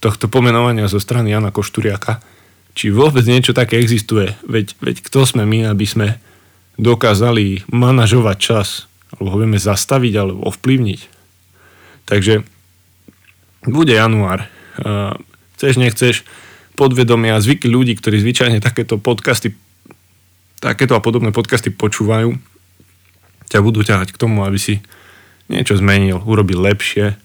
tohto 0.00 0.30
pomenovania 0.30 0.88
zo 0.88 1.02
strany 1.02 1.34
Jana 1.34 1.52
Košturiaka, 1.52 2.22
či 2.72 2.94
vôbec 2.94 3.26
niečo 3.26 3.50
také 3.50 3.82
existuje. 3.82 4.32
Veď, 4.46 4.78
veď 4.78 4.96
kto 5.02 5.26
sme 5.26 5.42
my, 5.42 5.68
aby 5.74 5.84
sme 5.84 6.08
dokázali 6.78 7.66
manažovať 7.68 8.36
čas, 8.38 8.68
alebo 9.12 9.34
ho 9.34 9.36
vieme 9.42 9.58
zastaviť, 9.58 10.12
alebo 10.14 10.46
ovplyvniť. 10.46 11.00
Takže 12.06 12.46
bude 13.66 13.92
január. 13.92 14.46
Chceš, 15.58 15.74
nechceš, 15.76 16.22
podvedomia 16.78 17.42
zvyky 17.42 17.66
ľudí, 17.66 17.98
ktorí 17.98 18.22
zvyčajne 18.22 18.62
takéto 18.62 19.02
podcasty, 19.02 19.58
takéto 20.62 20.94
a 20.94 21.02
podobné 21.02 21.34
podcasty 21.34 21.74
počúvajú, 21.74 22.38
ťa 23.50 23.58
budú 23.58 23.82
ťahať 23.82 24.14
k 24.14 24.20
tomu, 24.20 24.46
aby 24.46 24.56
si 24.56 24.78
niečo 25.50 25.74
zmenil, 25.74 26.22
urobil 26.22 26.62
lepšie, 26.62 27.18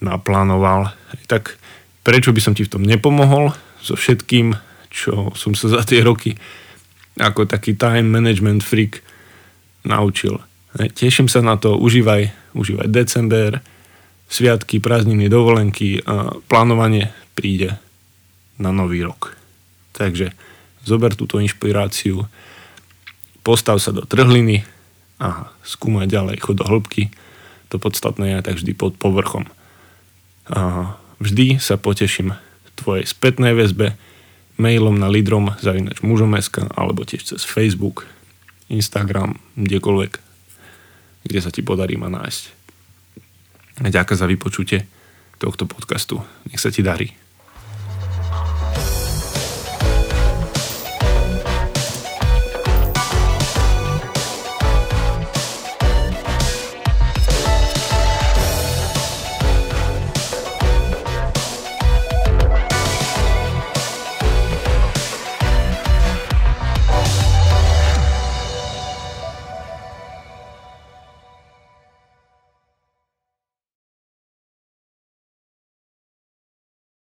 naplánoval. 0.00 0.96
Tak 1.28 1.60
prečo 2.00 2.32
by 2.32 2.40
som 2.40 2.56
ti 2.56 2.64
v 2.64 2.72
tom 2.72 2.82
nepomohol 2.86 3.52
so 3.84 3.98
všetkým, 3.98 4.56
čo 4.88 5.34
som 5.36 5.52
sa 5.52 5.68
za 5.68 5.82
tie 5.84 6.00
roky 6.00 6.40
ako 7.20 7.46
taký 7.46 7.78
time 7.78 8.10
management 8.10 8.66
freak 8.66 9.02
naučil. 9.86 10.42
Teším 10.74 11.30
sa 11.30 11.38
na 11.38 11.54
to, 11.54 11.78
užívaj, 11.78 12.54
užívaj 12.58 12.90
december, 12.90 13.62
sviatky, 14.26 14.82
prázdniny, 14.82 15.30
dovolenky 15.30 16.02
a 16.02 16.34
plánovanie 16.50 17.14
príde 17.38 17.78
na 18.58 18.74
nový 18.74 19.06
rok. 19.06 19.38
Takže 19.94 20.34
zober 20.82 21.14
túto 21.14 21.38
inšpiráciu, 21.38 22.26
postav 23.46 23.78
sa 23.78 23.94
do 23.94 24.02
trhliny 24.02 24.66
a 25.22 25.54
skúmaj 25.62 26.10
ďalej, 26.10 26.42
chod 26.42 26.58
do 26.58 26.66
hĺbky. 26.66 27.14
To 27.70 27.78
podstatné 27.78 28.34
je 28.34 28.42
tak 28.42 28.58
vždy 28.58 28.72
pod 28.74 28.98
povrchom. 28.98 29.46
A 30.50 30.94
vždy 31.22 31.62
sa 31.62 31.78
poteším 31.78 32.34
tvojej 32.74 33.06
spätnej 33.06 33.54
väzbe 33.54 33.94
mailom 34.60 34.94
na 34.94 35.10
lidrom 35.10 35.54
zavinač 35.58 36.00
mužom.sk 36.04 36.70
alebo 36.74 37.02
tiež 37.02 37.34
cez 37.34 37.42
Facebook, 37.42 38.06
Instagram, 38.70 39.38
kdekoľvek, 39.58 40.12
kde 41.26 41.38
sa 41.42 41.50
ti 41.50 41.64
podarí 41.64 41.98
ma 41.98 42.12
nájsť. 42.12 42.42
Ďakujem 43.82 44.18
za 44.18 44.26
vypočutie 44.30 44.78
tohto 45.42 45.66
podcastu. 45.66 46.22
Nech 46.46 46.62
sa 46.62 46.70
ti 46.70 46.84
darí. 46.86 47.23